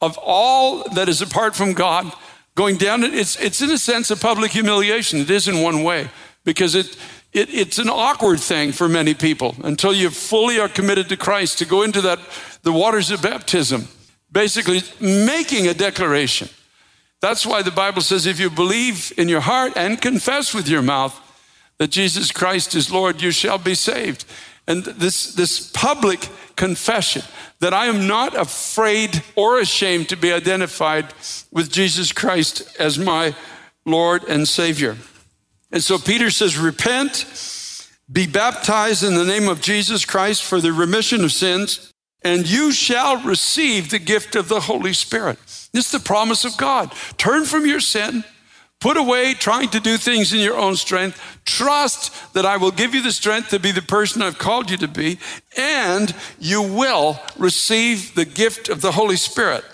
of 0.01 0.17
all 0.21 0.83
that 0.89 1.09
is 1.09 1.21
apart 1.21 1.55
from 1.55 1.73
God, 1.73 2.11
going 2.53 2.77
down. 2.77 3.03
It's, 3.03 3.39
it's 3.39 3.61
in 3.61 3.71
a 3.71 3.77
sense 3.77 4.11
a 4.11 4.15
public 4.15 4.51
humiliation. 4.51 5.19
It 5.19 5.29
is 5.29 5.47
in 5.47 5.61
one 5.61 5.83
way, 5.83 6.09
because 6.43 6.75
it, 6.75 6.97
it, 7.33 7.53
it's 7.53 7.79
an 7.79 7.89
awkward 7.89 8.39
thing 8.39 8.71
for 8.71 8.87
many 8.87 9.13
people 9.13 9.55
until 9.63 9.93
you 9.93 10.09
fully 10.09 10.59
are 10.59 10.69
committed 10.69 11.09
to 11.09 11.17
Christ 11.17 11.57
to 11.59 11.65
go 11.65 11.81
into 11.81 12.01
that, 12.01 12.19
the 12.61 12.71
waters 12.71 13.09
of 13.11 13.21
baptism, 13.21 13.87
basically 14.31 14.81
making 14.99 15.67
a 15.67 15.73
declaration. 15.73 16.49
That's 17.21 17.45
why 17.45 17.63
the 17.63 17.71
Bible 17.71 18.01
says 18.01 18.25
if 18.25 18.39
you 18.39 18.49
believe 18.49 19.11
in 19.17 19.27
your 19.29 19.41
heart 19.41 19.73
and 19.75 19.99
confess 19.99 20.53
with 20.53 20.67
your 20.67 20.81
mouth 20.81 21.19
that 21.77 21.91
Jesus 21.91 22.31
Christ 22.31 22.75
is 22.75 22.91
Lord, 22.91 23.21
you 23.21 23.31
shall 23.31 23.57
be 23.57 23.75
saved. 23.75 24.25
And 24.67 24.83
this, 24.83 25.33
this 25.33 25.71
public 25.71 26.27
confession 26.55 27.21
that 27.59 27.73
I 27.73 27.85
am 27.85 28.07
not 28.07 28.35
afraid 28.35 29.23
or 29.35 29.59
ashamed 29.59 30.09
to 30.09 30.17
be 30.17 30.31
identified 30.31 31.13
with 31.51 31.71
Jesus 31.71 32.11
Christ 32.11 32.75
as 32.79 32.97
my 32.97 33.35
Lord 33.85 34.23
and 34.25 34.47
Savior. 34.47 34.97
And 35.71 35.83
so 35.83 35.97
Peter 35.97 36.29
says, 36.29 36.57
Repent, 36.57 37.25
be 38.11 38.27
baptized 38.27 39.03
in 39.03 39.15
the 39.15 39.25
name 39.25 39.47
of 39.47 39.61
Jesus 39.61 40.05
Christ 40.05 40.43
for 40.43 40.59
the 40.59 40.73
remission 40.73 41.23
of 41.23 41.31
sins, 41.31 41.91
and 42.23 42.49
you 42.49 42.71
shall 42.71 43.21
receive 43.23 43.89
the 43.89 43.99
gift 43.99 44.35
of 44.35 44.47
the 44.47 44.61
Holy 44.61 44.93
Spirit. 44.93 45.37
This 45.71 45.85
is 45.85 45.91
the 45.91 45.99
promise 45.99 46.45
of 46.45 46.57
God. 46.57 46.93
Turn 47.17 47.45
from 47.45 47.65
your 47.65 47.79
sin 47.79 48.23
Put 48.85 48.97
away 48.97 49.33
trying 49.33 49.69
to 49.69 49.79
do 49.79 49.97
things 49.97 50.31
in 50.31 50.41
your 50.41 50.57
own 50.57 50.75
strength. 50.75 51.19
Trust 51.43 52.13
that 52.35 52.45
I 52.45 52.57
will 52.57 52.69
give 52.69 52.93
you 52.93 53.01
the 53.01 53.11
strength 53.11 53.49
to 53.49 53.59
be 53.59 53.71
the 53.71 53.81
person 53.81 54.21
I've 54.21 54.37
called 54.37 54.69
you 54.69 54.77
to 54.77 54.87
be, 54.87 55.17
and 55.57 56.13
you 56.37 56.61
will 56.61 57.19
receive 57.35 58.13
the 58.13 58.25
gift 58.25 58.69
of 58.69 58.81
the 58.81 58.91
Holy 58.91 59.15
Spirit. 59.15 59.65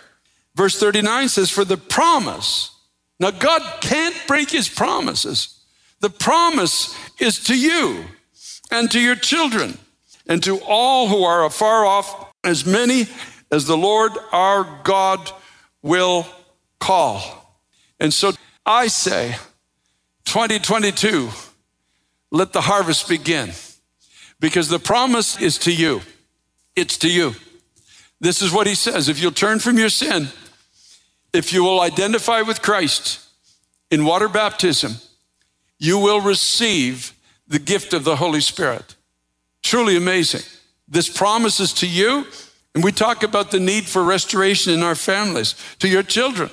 Verse 0.56 0.80
39 0.80 1.28
says, 1.28 1.50
For 1.50 1.66
the 1.66 1.76
promise, 1.76 2.74
now 3.20 3.32
God 3.32 3.82
can't 3.82 4.16
break 4.28 4.50
his 4.50 4.70
promises. 4.70 5.60
The 6.00 6.10
promise 6.10 6.98
is 7.20 7.44
to 7.44 7.60
you 7.60 8.06
and 8.72 8.90
to 8.92 9.00
your 9.02 9.18
children 9.18 9.78
and 10.26 10.42
to 10.44 10.62
all 10.62 11.10
who 11.10 11.26
are 11.26 11.44
afar 11.44 11.86
off, 11.86 12.32
as 12.46 12.66
many 12.66 13.08
as 13.52 13.66
the 13.66 13.76
Lord 13.76 14.14
our 14.32 14.80
God 14.86 15.30
will 15.82 16.26
call. 16.80 17.60
And 18.00 18.14
so 18.14 18.32
I 18.66 18.88
say, 18.88 19.36
2022, 20.26 21.30
let 22.32 22.54
the 22.54 22.62
harvest 22.62 23.10
begin 23.10 23.52
because 24.40 24.70
the 24.70 24.80
promise 24.80 25.40
is 25.42 25.58
to 25.60 25.74
you. 25.74 26.02
It's 26.76 26.98
to 27.00 27.10
you. 27.10 27.36
This 28.20 28.42
is 28.42 28.52
what 28.52 28.68
he 28.68 28.76
says 28.76 29.10
if 29.10 29.22
you'll 29.22 29.32
turn 29.32 29.60
from 29.60 29.78
your 29.78 29.90
sin, 29.90 30.28
if 31.34 31.52
you 31.52 31.64
will 31.64 31.82
identify 31.82 32.42
with 32.42 32.62
Christ 32.62 33.20
in 33.90 34.06
water 34.06 34.30
baptism, 34.30 34.94
you 35.80 35.98
will 35.98 36.22
receive 36.22 37.14
the 37.48 37.60
gift 37.60 37.94
of 37.94 38.04
the 38.04 38.18
Holy 38.18 38.42
Spirit. 38.42 38.96
Truly 39.64 39.98
amazing. 39.98 40.42
This 40.88 41.10
promise 41.10 41.60
is 41.60 41.74
to 41.74 41.88
you, 41.88 42.28
and 42.76 42.84
we 42.84 42.92
talk 42.92 43.24
about 43.24 43.52
the 43.52 43.60
need 43.60 43.86
for 43.86 44.04
restoration 44.04 44.74
in 44.74 44.84
our 44.84 44.96
families, 44.96 45.56
to 45.80 45.88
your 45.88 46.04
children. 46.04 46.50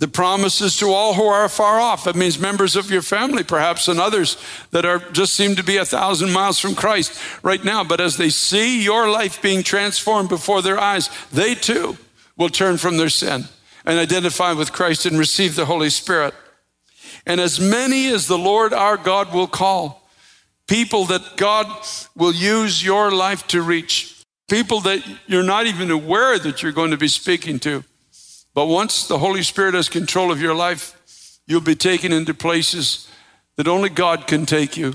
The 0.00 0.08
promise 0.08 0.62
is 0.62 0.78
to 0.78 0.86
all 0.86 1.12
who 1.12 1.26
are 1.26 1.46
far 1.46 1.78
off. 1.78 2.04
That 2.04 2.16
means 2.16 2.38
members 2.38 2.74
of 2.74 2.90
your 2.90 3.02
family, 3.02 3.44
perhaps, 3.44 3.86
and 3.86 4.00
others 4.00 4.38
that 4.70 4.86
are 4.86 4.98
just 4.98 5.34
seem 5.34 5.56
to 5.56 5.62
be 5.62 5.76
a 5.76 5.84
thousand 5.84 6.32
miles 6.32 6.58
from 6.58 6.74
Christ 6.74 7.20
right 7.42 7.62
now. 7.62 7.84
But 7.84 8.00
as 8.00 8.16
they 8.16 8.30
see 8.30 8.82
your 8.82 9.10
life 9.10 9.42
being 9.42 9.62
transformed 9.62 10.30
before 10.30 10.62
their 10.62 10.80
eyes, 10.80 11.10
they 11.30 11.54
too 11.54 11.98
will 12.38 12.48
turn 12.48 12.78
from 12.78 12.96
their 12.96 13.10
sin 13.10 13.44
and 13.84 13.98
identify 13.98 14.54
with 14.54 14.72
Christ 14.72 15.04
and 15.04 15.18
receive 15.18 15.54
the 15.54 15.66
Holy 15.66 15.90
Spirit. 15.90 16.32
And 17.26 17.38
as 17.38 17.60
many 17.60 18.08
as 18.08 18.26
the 18.26 18.38
Lord 18.38 18.72
our 18.72 18.96
God 18.96 19.34
will 19.34 19.48
call, 19.48 20.08
people 20.66 21.04
that 21.06 21.36
God 21.36 21.66
will 22.16 22.32
use 22.32 22.82
your 22.82 23.10
life 23.10 23.46
to 23.48 23.60
reach, 23.60 24.24
people 24.48 24.80
that 24.80 25.06
you're 25.26 25.42
not 25.42 25.66
even 25.66 25.90
aware 25.90 26.38
that 26.38 26.62
you're 26.62 26.72
going 26.72 26.90
to 26.90 26.96
be 26.96 27.08
speaking 27.08 27.58
to 27.58 27.84
but 28.54 28.66
once 28.66 29.06
the 29.06 29.18
Holy 29.18 29.42
Spirit 29.42 29.74
has 29.74 29.88
control 29.88 30.32
of 30.32 30.40
your 30.40 30.54
life, 30.54 30.96
you'll 31.46 31.60
be 31.60 31.74
taken 31.74 32.12
into 32.12 32.34
places 32.34 33.08
that 33.56 33.68
only 33.68 33.88
God 33.88 34.26
can 34.26 34.46
take 34.46 34.76
you 34.76 34.94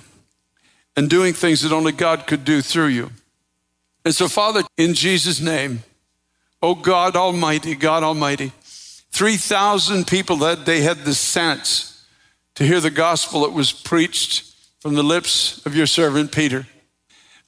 and 0.95 1.09
doing 1.09 1.33
things 1.33 1.61
that 1.61 1.71
only 1.71 1.91
God 1.91 2.27
could 2.27 2.45
do 2.45 2.61
through 2.61 2.87
you. 2.87 3.11
And 4.03 4.13
so, 4.13 4.27
Father, 4.27 4.63
in 4.77 4.93
Jesus' 4.93 5.41
name, 5.41 5.83
oh 6.61 6.75
God 6.75 7.15
Almighty, 7.15 7.75
God 7.75 8.03
Almighty, 8.03 8.51
3,000 9.11 10.07
people 10.07 10.37
that 10.37 10.65
day 10.65 10.81
had 10.81 10.99
the 10.99 11.13
sense 11.13 12.05
to 12.55 12.65
hear 12.65 12.79
the 12.79 12.91
gospel 12.91 13.41
that 13.41 13.53
was 13.53 13.71
preached 13.71 14.53
from 14.79 14.93
the 14.95 15.03
lips 15.03 15.65
of 15.65 15.75
your 15.75 15.87
servant 15.87 16.31
Peter. 16.31 16.67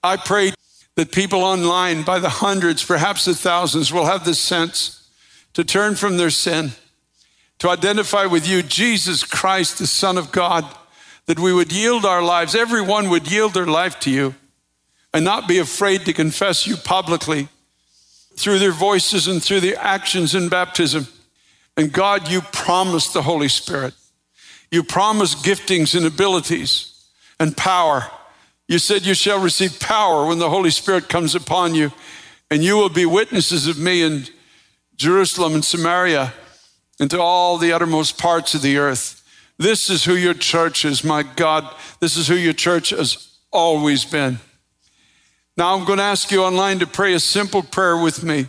I 0.04 0.18
pray 0.18 0.54
that 0.96 1.12
people 1.12 1.44
online, 1.44 2.04
by 2.04 2.20
the 2.20 2.30
hundreds, 2.30 2.84
perhaps 2.84 3.26
the 3.26 3.36
thousands, 3.36 3.94
will 3.94 4.06
have 4.06 4.26
the 4.26 4.34
sense 4.34 4.97
to 5.58 5.64
turn 5.64 5.96
from 5.96 6.18
their 6.18 6.30
sin, 6.30 6.70
to 7.58 7.68
identify 7.68 8.28
with 8.28 8.48
you, 8.48 8.62
Jesus 8.62 9.24
Christ, 9.24 9.80
the 9.80 9.88
Son 9.88 10.16
of 10.16 10.32
God, 10.32 10.64
that 11.26 11.40
we 11.40 11.52
would 11.52 11.72
yield 11.72 12.06
our 12.06 12.22
lives, 12.22 12.54
everyone 12.54 13.10
would 13.10 13.32
yield 13.32 13.56
their 13.56 13.66
life 13.66 14.00
to 14.02 14.12
you 14.12 14.36
and 15.16 15.26
not 15.26 15.48
be 15.48 15.58
afraid 15.58 16.06
to 16.06 16.14
confess 16.14 16.68
you 16.68 16.78
publicly 16.78 17.48
through 18.36 18.60
their 18.60 18.72
voices 18.72 19.28
and 19.28 19.42
through 19.42 19.62
their 19.62 19.80
actions 19.80 20.36
in 20.36 20.48
baptism. 20.48 21.08
And 21.76 21.92
God, 21.92 22.30
you 22.30 22.42
promised 22.42 23.14
the 23.14 23.24
Holy 23.24 23.48
Spirit. 23.48 23.96
You 24.70 24.84
promised 24.84 25.44
giftings 25.44 25.98
and 25.98 26.06
abilities 26.06 27.04
and 27.40 27.58
power. 27.58 28.04
You 28.68 28.78
said 28.78 29.08
you 29.08 29.16
shall 29.16 29.42
receive 29.42 29.80
power 29.80 30.28
when 30.28 30.38
the 30.38 30.52
Holy 30.52 30.70
Spirit 30.70 31.10
comes 31.10 31.34
upon 31.34 31.74
you, 31.74 31.92
and 32.52 32.64
you 32.64 32.78
will 32.78 32.90
be 32.90 33.08
witnesses 33.08 33.66
of 33.66 33.80
me 33.80 34.04
in 34.04 34.28
Jerusalem 34.98 35.54
and 35.54 35.64
Samaria, 35.64 36.34
and 37.00 37.10
to 37.12 37.22
all 37.22 37.58
the 37.58 37.72
uttermost 37.72 38.18
parts 38.18 38.56
of 38.56 38.62
the 38.62 38.78
earth. 38.78 39.24
This 39.60 39.90
is 39.90 40.06
who 40.06 40.16
your 40.16 40.34
church 40.34 40.86
is, 40.86 41.04
my 41.04 41.24
God. 41.24 41.74
This 42.00 42.18
is 42.18 42.28
who 42.28 42.36
your 42.36 42.54
church 42.54 42.90
has 42.90 43.38
always 43.52 44.06
been. 44.06 44.40
Now 45.56 45.76
I'm 45.76 45.86
going 45.86 45.98
to 45.98 46.04
ask 46.04 46.32
you 46.32 46.44
online 46.44 46.80
to 46.80 46.88
pray 46.88 47.14
a 47.14 47.20
simple 47.20 47.64
prayer 47.64 47.98
with 47.98 48.24
me 48.24 48.48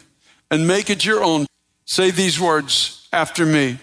and 0.50 0.66
make 0.66 0.90
it 0.90 1.04
your 1.04 1.22
own. 1.22 1.46
Say 1.84 2.10
these 2.10 2.40
words 2.40 3.08
after 3.12 3.46
me 3.46 3.78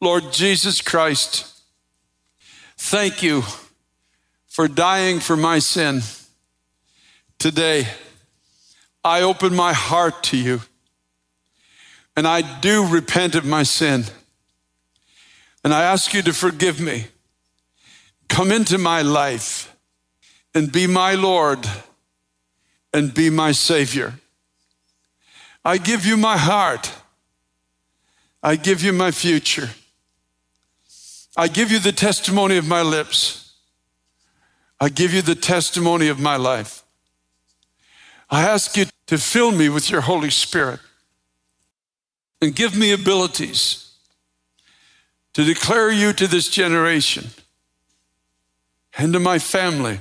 Lord 0.00 0.32
Jesus 0.32 0.80
Christ, 0.80 1.50
thank 2.76 3.22
you 3.22 3.42
for 4.46 4.68
dying 4.68 5.18
for 5.18 5.36
my 5.36 5.58
sin. 5.58 6.02
Today, 7.38 7.88
I 9.02 9.22
open 9.22 9.54
my 9.54 9.72
heart 9.72 10.22
to 10.24 10.36
you 10.36 10.60
and 12.16 12.26
I 12.26 12.60
do 12.60 12.86
repent 12.86 13.34
of 13.34 13.44
my 13.44 13.62
sin. 13.62 14.04
And 15.64 15.72
I 15.72 15.82
ask 15.82 16.12
you 16.14 16.22
to 16.22 16.32
forgive 16.32 16.80
me. 16.80 17.06
Come 18.28 18.52
into 18.52 18.78
my 18.78 19.02
life 19.02 19.74
and 20.54 20.70
be 20.70 20.86
my 20.86 21.14
Lord 21.14 21.66
and 22.92 23.12
be 23.12 23.30
my 23.30 23.52
Savior. 23.52 24.14
I 25.64 25.78
give 25.78 26.04
you 26.04 26.16
my 26.16 26.36
heart. 26.36 26.92
I 28.42 28.56
give 28.56 28.82
you 28.82 28.92
my 28.92 29.10
future. 29.10 29.70
I 31.36 31.48
give 31.48 31.72
you 31.72 31.78
the 31.78 31.92
testimony 31.92 32.56
of 32.56 32.68
my 32.68 32.82
lips. 32.82 33.54
I 34.80 34.88
give 34.88 35.14
you 35.14 35.22
the 35.22 35.34
testimony 35.34 36.08
of 36.08 36.20
my 36.20 36.36
life. 36.36 36.84
I 38.30 38.42
ask 38.42 38.76
you 38.76 38.86
to 39.06 39.18
fill 39.18 39.50
me 39.50 39.68
with 39.68 39.90
your 39.90 40.02
Holy 40.02 40.30
Spirit 40.30 40.80
and 42.44 42.54
give 42.54 42.76
me 42.76 42.92
abilities 42.92 43.94
to 45.32 45.42
declare 45.44 45.90
you 45.90 46.12
to 46.12 46.26
this 46.26 46.48
generation 46.48 47.30
and 48.98 49.14
to 49.14 49.18
my 49.18 49.38
family 49.38 50.00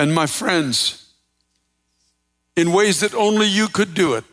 and 0.00 0.12
my 0.12 0.26
friends 0.26 1.12
in 2.56 2.72
ways 2.72 2.98
that 2.98 3.14
only 3.14 3.46
you 3.46 3.68
could 3.68 3.94
do 3.94 4.14
it. 4.14 4.24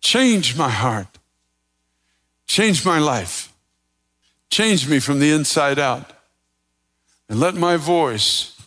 Change 0.00 0.56
my 0.56 0.70
heart, 0.70 1.18
change 2.46 2.82
my 2.86 2.98
life, 2.98 3.52
change 4.48 4.88
me 4.88 5.00
from 5.00 5.18
the 5.18 5.30
inside 5.30 5.78
out, 5.78 6.10
and 7.28 7.38
let 7.38 7.54
my 7.54 7.76
voice 7.76 8.58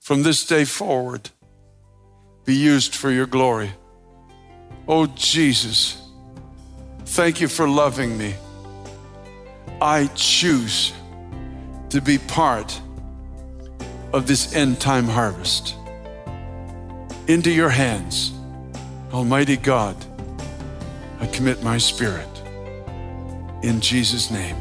from 0.00 0.22
this 0.22 0.46
day 0.46 0.64
forward 0.64 1.28
be 2.46 2.54
used 2.54 2.94
for 2.94 3.10
your 3.10 3.26
glory. 3.26 3.72
Oh, 4.88 5.06
Jesus. 5.06 6.00
Thank 7.10 7.40
you 7.40 7.48
for 7.48 7.68
loving 7.68 8.16
me. 8.16 8.36
I 9.82 10.06
choose 10.14 10.92
to 11.88 12.00
be 12.00 12.18
part 12.18 12.80
of 14.12 14.28
this 14.28 14.54
end 14.54 14.80
time 14.80 15.06
harvest. 15.06 15.74
Into 17.26 17.50
your 17.50 17.68
hands, 17.68 18.32
Almighty 19.12 19.56
God, 19.56 19.96
I 21.18 21.26
commit 21.26 21.64
my 21.64 21.78
spirit 21.78 22.28
in 23.64 23.80
Jesus' 23.80 24.30
name. 24.30 24.56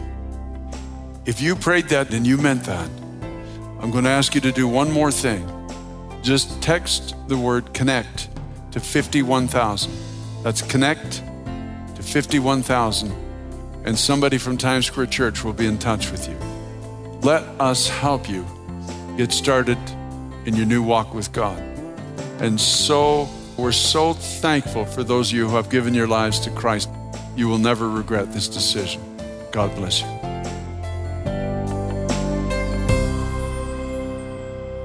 If 1.27 1.41
you 1.41 1.55
prayed 1.55 1.89
that 1.89 2.11
and 2.15 2.25
you 2.25 2.37
meant 2.37 2.63
that, 2.63 2.89
I'm 3.79 3.91
going 3.91 4.05
to 4.05 4.09
ask 4.09 4.33
you 4.33 4.41
to 4.41 4.51
do 4.51 4.67
one 4.67 4.91
more 4.91 5.11
thing. 5.11 5.47
Just 6.23 6.59
text 6.63 7.15
the 7.27 7.37
word 7.37 7.75
connect 7.75 8.27
to 8.71 8.79
51,000. 8.79 9.91
That's 10.41 10.63
connect 10.63 11.21
51,000, 12.01 13.11
and 13.85 13.97
somebody 13.97 14.37
from 14.37 14.57
Times 14.57 14.87
Square 14.87 15.07
Church 15.07 15.43
will 15.43 15.53
be 15.53 15.65
in 15.65 15.77
touch 15.77 16.11
with 16.11 16.27
you. 16.27 16.37
Let 17.21 17.43
us 17.59 17.89
help 17.89 18.29
you 18.29 18.45
get 19.17 19.31
started 19.31 19.77
in 20.45 20.55
your 20.55 20.65
new 20.65 20.81
walk 20.81 21.13
with 21.13 21.31
God. 21.33 21.59
And 22.39 22.59
so 22.59 23.27
we're 23.57 23.73
so 23.73 24.13
thankful 24.13 24.85
for 24.85 25.03
those 25.03 25.31
of 25.31 25.37
you 25.37 25.49
who 25.49 25.55
have 25.55 25.69
given 25.69 25.93
your 25.93 26.07
lives 26.07 26.39
to 26.41 26.51
Christ. 26.51 26.89
You 27.35 27.47
will 27.47 27.57
never 27.57 27.89
regret 27.89 28.31
this 28.31 28.47
decision. 28.47 29.01
God 29.51 29.75
bless 29.75 30.01
you. 30.01 30.07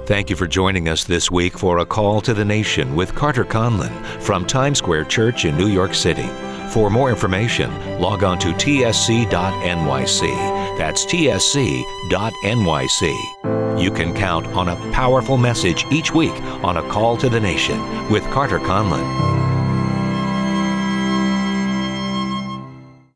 Thank 0.07 0.29
you 0.29 0.37
for 0.37 0.47
joining 0.47 0.89
us 0.89 1.05
this 1.05 1.31
week 1.31 1.59
for 1.59 1.79
a 1.79 1.87
call 1.87 2.21
to 2.23 2.35
the 2.35 2.45
nation 2.45 2.95
with 2.95 3.15
Carter 3.15 3.45
Conlon 3.45 4.05
from 4.21 4.45
Times 4.47 4.79
Square 4.79 5.05
Church 5.05 5.47
in 5.47 5.57
New 5.57 5.69
York 5.69 5.95
City. 5.95 6.29
For 6.75 6.91
more 6.91 7.09
information, 7.09 7.71
log 8.01 8.25
on 8.25 8.37
to 8.41 8.49
tsc.nyc. 8.49 9.29
That's 10.77 11.07
tsc.nyc. 11.07 11.81
You 13.81 13.91
can 13.93 14.13
count 14.13 14.49
on 14.49 14.69
a 14.69 14.75
powerful 14.91 15.37
message 15.37 15.85
each 15.93 16.13
week 16.13 16.35
on 16.65 16.77
A 16.79 16.83
Call 16.91 17.17
to 17.19 17.29
the 17.29 17.39
Nation 17.39 18.11
with 18.11 18.25
Carter 18.25 18.59
Conlon. 18.59 19.44